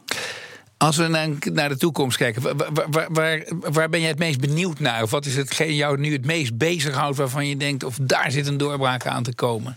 Als 0.79 0.97
we 0.97 1.07
naar, 1.53 1.69
de 1.69 1.77
toekomst 1.77 2.17
kijken, 2.17 2.57
waar, 2.57 3.11
waar, 3.11 3.47
waar, 3.61 3.89
ben 3.89 4.01
jij 4.01 4.09
het 4.09 4.19
meest 4.19 4.41
benieuwd 4.41 4.79
naar? 4.79 5.03
Of 5.03 5.11
wat 5.11 5.27
is 5.27 5.37
hetgeen 5.37 5.75
jou 5.75 5.99
nu 5.99 6.13
het 6.13 6.25
meest 6.25 6.57
bezighoudt 6.57 7.17
waarvan 7.17 7.47
je 7.47 7.57
denkt, 7.57 7.85
of 7.85 7.99
daar 8.01 8.31
zit 8.31 8.47
een 8.47 8.57
doorbraak 8.57 9.07
aan 9.07 9.23
te 9.23 9.35
komen? 9.35 9.77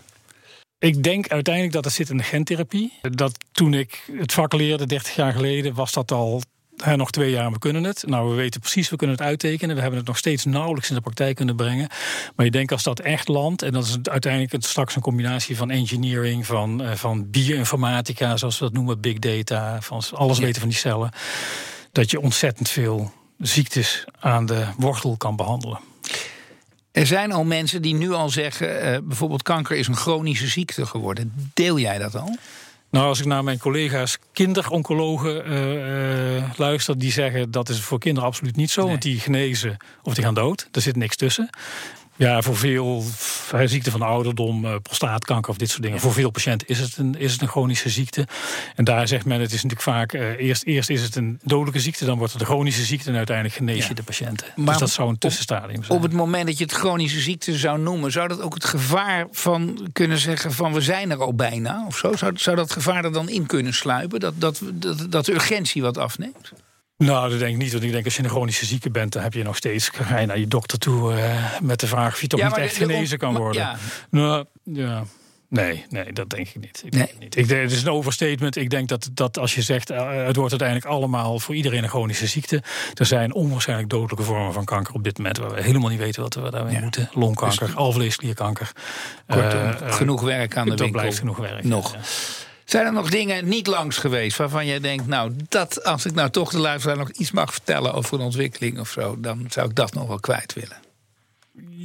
Ik 0.78 1.02
denk 1.02 1.28
uiteindelijk 1.28 1.74
dat 1.74 1.84
het 1.84 1.94
zit 1.94 2.10
in 2.10 2.16
de 2.16 2.22
gentherapie. 2.22 2.92
Dat 3.00 3.44
toen 3.52 3.74
ik 3.74 4.10
het 4.12 4.32
vak 4.32 4.52
leerde, 4.52 4.86
30 4.86 5.14
jaar 5.14 5.32
geleden, 5.32 5.74
was 5.74 5.92
dat 5.92 6.12
al 6.12 6.42
nog 6.96 7.10
twee 7.10 7.30
jaar, 7.30 7.52
we 7.52 7.58
kunnen 7.58 7.84
het. 7.84 8.04
Nou, 8.06 8.30
we 8.30 8.34
weten 8.34 8.60
precies, 8.60 8.90
we 8.90 8.96
kunnen 8.96 9.16
het 9.16 9.24
uittekenen. 9.24 9.74
We 9.74 9.80
hebben 9.80 9.98
het 9.98 10.08
nog 10.08 10.18
steeds 10.18 10.44
nauwelijks 10.44 10.88
in 10.88 10.94
de 10.94 11.00
praktijk 11.00 11.36
kunnen 11.36 11.56
brengen. 11.56 11.88
Maar 12.34 12.44
je 12.44 12.50
denkt 12.52 12.72
als 12.72 12.82
dat 12.82 13.00
echt 13.00 13.28
landt, 13.28 13.62
en 13.62 13.72
dat 13.72 13.84
is 13.84 13.96
uiteindelijk 14.02 14.64
straks 14.64 14.96
een 14.96 15.02
combinatie 15.02 15.56
van 15.56 15.70
engineering, 15.70 16.46
van, 16.46 16.82
uh, 16.82 16.92
van 16.92 17.30
bioinformatica, 17.30 18.36
zoals 18.36 18.58
we 18.58 18.64
dat 18.64 18.74
noemen, 18.74 19.00
big 19.00 19.18
data, 19.18 19.80
van 19.80 20.02
alles 20.12 20.38
weten 20.38 20.60
van 20.60 20.68
die 20.68 20.78
cellen, 20.78 21.10
dat 21.92 22.10
je 22.10 22.20
ontzettend 22.20 22.68
veel 22.68 23.12
ziektes 23.38 24.04
aan 24.20 24.46
de 24.46 24.66
wortel 24.76 25.16
kan 25.16 25.36
behandelen. 25.36 25.78
Er 26.92 27.06
zijn 27.06 27.32
al 27.32 27.44
mensen 27.44 27.82
die 27.82 27.94
nu 27.94 28.12
al 28.12 28.28
zeggen, 28.28 28.92
uh, 28.92 28.98
bijvoorbeeld 29.02 29.42
kanker 29.42 29.76
is 29.76 29.86
een 29.86 29.96
chronische 29.96 30.46
ziekte 30.46 30.86
geworden. 30.86 31.50
Deel 31.54 31.78
jij 31.78 31.98
dat 31.98 32.16
al? 32.16 32.36
Nou, 32.90 33.06
als 33.06 33.20
ik 33.20 33.26
naar 33.26 33.44
mijn 33.44 33.58
collega's 33.58 34.18
kinderoncologen 34.32 35.52
uh, 35.52 36.50
luister, 36.56 36.98
die 36.98 37.12
zeggen 37.12 37.50
dat 37.50 37.68
is 37.68 37.80
voor 37.80 37.98
kinderen 37.98 38.28
absoluut 38.28 38.56
niet 38.56 38.70
zo, 38.70 38.86
want 38.86 39.02
die 39.02 39.20
genezen 39.20 39.76
of 40.02 40.14
die 40.14 40.24
gaan 40.24 40.34
dood. 40.34 40.68
Er 40.72 40.80
zit 40.80 40.96
niks 40.96 41.16
tussen. 41.16 41.50
Ja, 42.20 42.42
voor 42.42 42.56
veel 42.56 43.04
ziekten 43.64 43.92
van 43.92 44.02
ouderdom, 44.02 44.64
eh, 44.64 44.74
prostaatkanker 44.82 45.50
of 45.50 45.56
dit 45.56 45.70
soort 45.70 45.82
dingen. 45.82 46.00
Voor 46.00 46.12
veel 46.12 46.30
patiënten 46.30 46.68
is 46.68 46.78
het, 46.78 46.96
een, 46.96 47.18
is 47.18 47.32
het 47.32 47.40
een 47.40 47.48
chronische 47.48 47.88
ziekte. 47.88 48.26
En 48.74 48.84
daar 48.84 49.08
zegt 49.08 49.24
men, 49.24 49.40
het 49.40 49.52
is 49.52 49.62
natuurlijk 49.62 49.82
vaak... 49.82 50.12
Uh, 50.12 50.38
eerst, 50.38 50.62
eerst 50.64 50.90
is 50.90 51.02
het 51.02 51.16
een 51.16 51.38
dodelijke 51.42 51.80
ziekte, 51.80 52.04
dan 52.04 52.18
wordt 52.18 52.32
het 52.32 52.40
een 52.40 52.46
chronische 52.46 52.84
ziekte... 52.84 53.10
en 53.10 53.16
uiteindelijk 53.16 53.56
genees 53.56 53.86
je 53.86 53.94
de 53.94 54.02
patiënten. 54.02 54.46
Maar 54.56 54.66
dus 54.66 54.78
dat 54.78 54.90
zou 54.90 55.08
een 55.08 55.18
tussenstadium 55.18 55.84
zijn. 55.84 55.98
Op 55.98 56.02
het 56.02 56.12
moment 56.12 56.46
dat 56.46 56.58
je 56.58 56.64
het 56.64 56.72
chronische 56.72 57.20
ziekte 57.20 57.56
zou 57.56 57.78
noemen... 57.78 58.12
zou 58.12 58.28
dat 58.28 58.40
ook 58.40 58.54
het 58.54 58.64
gevaar 58.64 59.26
van 59.30 59.88
kunnen 59.92 60.18
zeggen 60.18 60.52
van 60.52 60.72
we 60.72 60.80
zijn 60.80 61.10
er 61.10 61.20
al 61.20 61.34
bijna? 61.34 61.84
Of 61.86 61.96
zo? 61.96 62.16
Zou, 62.16 62.32
zou 62.36 62.56
dat 62.56 62.72
gevaar 62.72 63.04
er 63.04 63.12
dan 63.12 63.28
in 63.28 63.46
kunnen 63.46 63.74
sluipen? 63.74 64.20
Dat, 64.20 64.34
dat, 64.36 64.60
dat, 64.72 65.06
dat 65.08 65.24
de 65.24 65.32
urgentie 65.32 65.82
wat 65.82 65.98
afneemt? 65.98 66.52
Nou, 67.06 67.30
dat 67.30 67.38
denk 67.38 67.52
ik 67.52 67.58
niet. 67.58 67.72
Want 67.72 67.84
ik 67.84 67.92
denk 67.92 68.04
als 68.04 68.16
je 68.16 68.22
een 68.22 68.28
chronische 68.28 68.64
zieke 68.64 68.90
bent, 68.90 69.12
dan 69.12 69.22
heb 69.22 69.34
je 69.34 69.42
nog 69.42 69.56
steeds. 69.56 69.88
ga 69.88 70.18
je 70.18 70.26
naar 70.26 70.38
je 70.38 70.48
dokter 70.48 70.78
toe 70.78 71.14
uh, 71.14 71.60
met 71.60 71.80
de 71.80 71.86
vraag 71.86 72.12
of 72.12 72.20
je 72.20 72.26
toch 72.26 72.42
niet 72.42 72.56
echt 72.56 72.76
genezen 72.76 73.18
kan 73.18 73.36
worden. 73.36 73.62
Ja. 73.62 73.76
Nou, 74.10 74.44
ja. 74.64 75.04
Nee, 75.48 75.84
nee, 75.88 76.12
dat 76.12 76.30
denk 76.30 76.48
ik 76.48 76.60
niet. 76.60 76.82
Ik 76.84 76.92
nee. 76.92 77.06
denk 77.06 77.18
niet. 77.18 77.36
Ik, 77.36 77.48
het 77.48 77.72
is 77.72 77.82
een 77.82 77.90
overstatement. 77.90 78.56
Ik 78.56 78.70
denk 78.70 78.88
dat, 78.88 79.10
dat 79.12 79.38
als 79.38 79.54
je 79.54 79.62
zegt, 79.62 79.90
uh, 79.90 80.24
het 80.26 80.36
wordt 80.36 80.50
uiteindelijk 80.50 80.88
allemaal 80.88 81.38
voor 81.38 81.54
iedereen 81.54 81.82
een 81.82 81.88
chronische 81.88 82.26
ziekte. 82.26 82.62
Er 82.94 83.06
zijn 83.06 83.34
onwaarschijnlijk 83.34 83.90
dodelijke 83.90 84.24
vormen 84.24 84.52
van 84.52 84.64
kanker 84.64 84.94
op 84.94 85.04
dit 85.04 85.16
moment 85.16 85.38
waar 85.38 85.50
we 85.54 85.62
helemaal 85.62 85.88
niet 85.88 85.98
weten 85.98 86.22
wat 86.22 86.34
we 86.34 86.50
daarmee 86.50 86.80
moeten. 86.80 87.10
Longkanker, 87.12 87.66
dus, 87.66 87.76
alvleesklierkanker. 87.76 88.72
Kortom, 89.26 89.60
uh, 89.60 89.92
genoeg 89.92 90.22
werk 90.22 90.56
aan 90.56 90.64
de 90.64 90.74
winkel. 90.74 91.00
blijft 91.00 91.18
genoeg 91.18 91.36
werk. 91.36 91.64
Nog. 91.64 91.96
Zijn 92.70 92.86
er 92.86 92.92
nog 92.92 93.10
dingen 93.10 93.48
niet 93.48 93.66
langs 93.66 93.96
geweest 93.96 94.36
waarvan 94.36 94.66
jij 94.66 94.80
denkt, 94.80 95.06
nou, 95.06 95.32
dat 95.48 95.84
als 95.84 96.06
ik 96.06 96.14
nou 96.14 96.30
toch 96.30 96.50
de 96.50 96.58
luisteraar 96.58 96.96
nog 96.96 97.10
iets 97.10 97.30
mag 97.30 97.52
vertellen 97.52 97.94
over 97.94 98.14
een 98.14 98.24
ontwikkeling 98.24 98.80
of 98.80 98.90
zo, 98.90 99.20
dan 99.20 99.46
zou 99.48 99.68
ik 99.68 99.74
dat 99.76 99.94
nog 99.94 100.06
wel 100.06 100.20
kwijt 100.20 100.54
willen? 100.54 100.76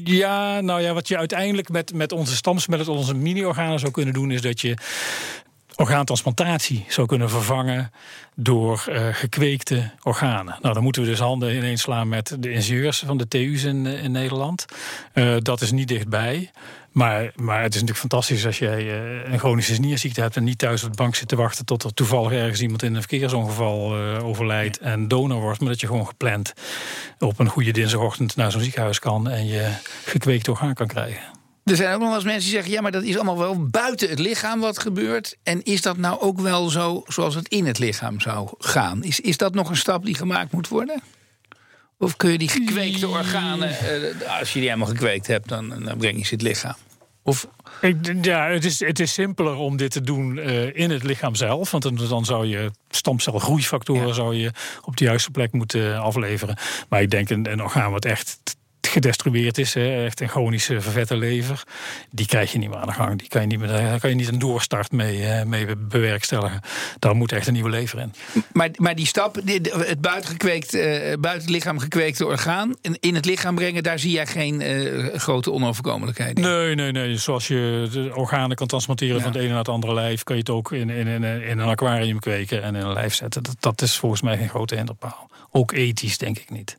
Ja, 0.03 0.61
nou 0.61 0.81
ja, 0.81 0.93
wat 0.93 1.07
je 1.07 1.17
uiteindelijk 1.17 1.69
met, 1.69 1.93
met 1.93 2.11
onze 2.11 2.35
stamcellen, 2.35 2.79
met 2.79 2.87
onze 2.87 3.13
mini-organen 3.13 3.79
zou 3.79 3.91
kunnen 3.91 4.13
doen, 4.13 4.31
is 4.31 4.41
dat 4.41 4.61
je 4.61 4.77
orgaantransplantatie 5.75 6.85
zou 6.87 7.07
kunnen 7.07 7.29
vervangen 7.29 7.91
door 8.35 8.85
uh, 8.89 9.07
gekweekte 9.11 9.91
organen. 10.03 10.57
Nou, 10.61 10.73
dan 10.73 10.83
moeten 10.83 11.01
we 11.01 11.07
dus 11.07 11.19
handen 11.19 11.55
ineens 11.55 11.81
slaan 11.81 12.09
met 12.09 12.35
de 12.39 12.51
ingenieurs 12.51 13.03
van 13.05 13.17
de 13.17 13.27
TU's 13.27 13.63
in, 13.63 13.85
in 13.85 14.11
Nederland. 14.11 14.65
Uh, 15.13 15.35
dat 15.39 15.61
is 15.61 15.71
niet 15.71 15.87
dichtbij. 15.87 16.51
Maar, 16.91 17.31
maar 17.35 17.61
het 17.61 17.73
is 17.73 17.81
natuurlijk 17.81 17.99
fantastisch 17.99 18.45
als 18.45 18.59
jij 18.59 18.83
uh, 18.83 19.31
een 19.31 19.39
chronische 19.39 19.79
nierziekte 19.79 20.21
hebt 20.21 20.35
en 20.35 20.43
niet 20.43 20.57
thuis 20.57 20.83
op 20.83 20.89
de 20.89 20.95
bank 20.95 21.15
zit 21.15 21.27
te 21.27 21.35
wachten 21.35 21.65
tot 21.65 21.83
er 21.83 21.93
toevallig 21.93 22.31
ergens 22.31 22.61
iemand 22.61 22.83
in 22.83 22.95
een 22.95 23.01
verkeersongeval 23.01 23.95
overlijdt 24.21 24.77
en 24.77 25.07
donor 25.07 25.41
wordt, 25.41 25.59
maar 25.59 25.69
dat 25.69 25.79
je 25.79 25.87
gewoon 25.87 26.07
gepland 26.07 26.53
op 27.19 27.39
een 27.39 27.49
goede 27.49 27.71
dinsdagochtend 27.71 28.35
naar 28.35 28.51
zo'n 28.51 28.61
ziekenhuis 28.61 28.99
kan 28.99 29.29
en 29.29 29.45
je 29.45 29.73
gekweekt 30.05 30.47
orgaan 30.47 30.73
kan 30.73 30.87
krijgen. 30.87 31.35
Er 31.65 31.75
zijn 31.75 31.93
ook 31.93 31.99
nog 31.99 32.07
wel 32.07 32.17
eens 32.17 32.25
mensen 32.25 32.43
die 32.43 32.51
zeggen: 32.51 32.71
ja, 32.71 32.81
maar 32.81 32.91
dat 32.91 33.03
is 33.03 33.15
allemaal 33.15 33.37
wel 33.37 33.65
buiten 33.65 34.09
het 34.09 34.19
lichaam 34.19 34.59
wat 34.59 34.79
gebeurt. 34.79 35.37
En 35.43 35.63
is 35.63 35.81
dat 35.81 35.97
nou 35.97 36.19
ook 36.19 36.39
wel 36.39 36.69
zo 36.69 37.03
zoals 37.07 37.35
het 37.35 37.47
in 37.47 37.65
het 37.65 37.79
lichaam 37.79 38.19
zou 38.19 38.49
gaan? 38.57 39.03
Is, 39.03 39.19
is 39.19 39.37
dat 39.37 39.53
nog 39.53 39.69
een 39.69 39.77
stap 39.77 40.05
die 40.05 40.15
gemaakt 40.15 40.51
moet 40.51 40.67
worden? 40.67 41.01
Of 41.97 42.15
kun 42.15 42.31
je 42.31 42.37
die 42.37 42.49
gekweekte 42.49 43.07
organen, 43.07 43.69
uh, 43.69 44.39
als 44.39 44.53
je 44.53 44.59
die 44.59 44.67
helemaal 44.67 44.87
gekweekt 44.87 45.27
hebt, 45.27 45.47
dan, 45.47 45.83
dan 45.83 45.97
breng 45.97 46.17
je 46.17 46.25
ze 46.25 46.33
het 46.33 46.43
lichaam? 46.43 46.75
Of... 47.23 47.47
Ja, 48.21 48.49
het 48.49 48.65
is, 48.65 48.79
het 48.79 48.99
is 48.99 49.13
simpeler 49.13 49.55
om 49.55 49.77
dit 49.77 49.91
te 49.91 50.01
doen 50.01 50.37
uh, 50.37 50.75
in 50.75 50.89
het 50.89 51.03
lichaam 51.03 51.35
zelf. 51.35 51.71
Want 51.71 51.83
dan, 51.83 51.95
dan 51.95 52.25
zou 52.25 52.45
je 52.45 52.71
stamcelgroeifactoren 52.89 54.07
ja. 54.07 54.13
zou 54.13 54.35
je 54.35 54.51
op 54.81 54.97
de 54.97 55.03
juiste 55.03 55.31
plek 55.31 55.51
moeten 55.51 55.99
afleveren. 55.99 56.57
Maar 56.89 57.01
ik 57.01 57.09
denk 57.11 57.29
een, 57.29 57.51
een 57.51 57.63
orgaan 57.63 57.91
wat 57.91 58.05
echt 58.05 58.55
gedestrueerd 58.95 59.57
is, 59.57 59.73
hè, 59.73 60.05
echt 60.05 60.21
een 60.21 60.29
chronische 60.29 60.81
vervette 60.81 61.17
lever, 61.17 61.63
die 62.11 62.25
krijg 62.25 62.51
je 62.51 62.57
niet 62.57 62.69
meer 62.69 62.77
aan 62.77 62.87
de 62.87 62.93
gang. 62.93 63.19
Die 63.19 63.27
kan 63.27 63.41
je 63.41 63.47
niet 63.47 63.59
meer, 63.59 63.67
daar 63.67 63.99
kan 63.99 64.09
je 64.09 64.15
niet 64.15 64.27
een 64.27 64.39
doorstart 64.39 64.91
mee, 64.91 65.45
mee 65.45 65.75
bewerkstelligen. 65.75 66.61
Daar 66.99 67.15
moet 67.15 67.31
echt 67.31 67.47
een 67.47 67.53
nieuwe 67.53 67.69
lever 67.69 67.99
in. 67.99 68.13
Maar, 68.53 68.69
maar 68.75 68.95
die 68.95 69.05
stap, 69.05 69.35
het 69.45 70.01
buitengekweekt, 70.01 70.71
buiten 70.71 71.41
het 71.41 71.49
lichaam 71.49 71.79
gekweekte 71.79 72.25
orgaan 72.25 72.73
in 72.99 73.15
het 73.15 73.25
lichaam 73.25 73.55
brengen, 73.55 73.83
daar 73.83 73.99
zie 73.99 74.11
jij 74.11 74.27
geen 74.27 74.61
uh, 74.61 75.15
grote 75.15 75.51
onoverkomelijkheid 75.51 76.37
in? 76.37 76.43
Nee, 76.43 76.75
nee, 76.75 76.91
nee. 76.91 77.17
Zoals 77.17 77.47
je 77.47 77.87
de 77.91 78.11
organen 78.15 78.55
kan 78.55 78.67
transporteren 78.67 79.15
ja. 79.15 79.21
van 79.21 79.31
het 79.31 79.39
ene 79.39 79.49
naar 79.49 79.57
het 79.57 79.69
andere 79.69 79.93
lijf, 79.93 80.23
kan 80.23 80.35
je 80.35 80.41
het 80.41 80.51
ook 80.51 80.71
in, 80.71 80.89
in, 80.89 81.07
in, 81.07 81.23
in 81.23 81.59
een 81.59 81.67
aquarium 81.67 82.19
kweken 82.19 82.63
en 82.63 82.75
in 82.75 82.81
een 82.81 82.93
lijf 82.93 83.13
zetten. 83.13 83.43
Dat, 83.43 83.55
dat 83.59 83.81
is 83.81 83.97
volgens 83.97 84.21
mij 84.21 84.37
geen 84.37 84.49
grote 84.49 84.75
hinderpaal. 84.75 85.29
Ook 85.51 85.71
ethisch, 85.71 86.17
denk 86.17 86.37
ik 86.37 86.49
niet. 86.49 86.77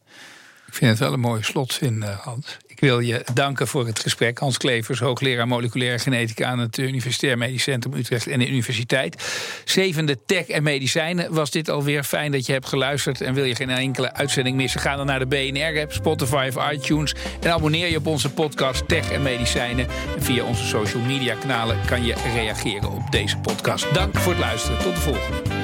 Ik 0.67 0.75
vind 0.75 0.91
het 0.91 0.99
wel 0.99 1.13
een 1.13 1.21
mooie 1.21 1.45
slotzin, 1.45 2.03
eh, 2.03 2.19
Hans. 2.19 2.57
Ik 2.67 2.83
wil 2.83 3.01
je 3.01 3.25
danken 3.35 3.69
voor 3.69 3.87
het 3.87 3.99
gesprek. 3.99 4.39
Hans 4.39 4.59
Klevers, 4.59 4.99
hoogleraar 4.99 5.49
moleculaire 5.49 5.99
genetica 5.99 6.47
aan 6.47 6.59
het 6.59 6.79
Universitair 6.79 7.39
Medisch 7.39 7.63
Centrum 7.63 7.95
Utrecht 7.95 8.27
en 8.27 8.39
de 8.39 8.49
Universiteit. 8.49 9.25
Zevende 9.65 10.19
Tech 10.27 10.47
en 10.47 10.63
Medicijnen 10.63 11.33
was 11.33 11.51
dit 11.51 11.69
alweer. 11.69 12.05
Fijn 12.05 12.33
dat 12.33 12.47
je 12.47 12.53
hebt 12.53 12.67
geluisterd. 12.67 13.21
En 13.21 13.35
wil 13.35 13.45
je 13.45 13.55
geen 13.55 13.71
enkele 13.71 14.13
uitzending 14.13 14.57
missen? 14.57 14.81
Ga 14.81 14.97
dan 14.97 15.07
naar 15.07 15.19
de 15.19 15.27
BNR-app, 15.27 15.93
Spotify 15.93 16.51
of 16.55 16.73
iTunes. 16.73 17.15
En 17.41 17.53
abonneer 17.53 17.91
je 17.91 17.97
op 17.97 18.07
onze 18.07 18.31
podcast 18.31 18.89
Tech 18.89 19.11
en 19.11 19.23
Medicijnen. 19.23 19.87
En 20.17 20.23
via 20.23 20.45
onze 20.45 20.67
social 20.67 21.03
media 21.03 21.35
kanalen 21.35 21.77
kan 21.87 22.05
je 22.05 22.15
reageren 22.35 22.91
op 22.91 23.11
deze 23.11 23.37
podcast. 23.37 23.95
Dank 23.95 24.17
voor 24.17 24.33
het 24.33 24.41
luisteren. 24.41 24.79
Tot 24.79 24.95
de 24.95 25.01
volgende. 25.01 25.56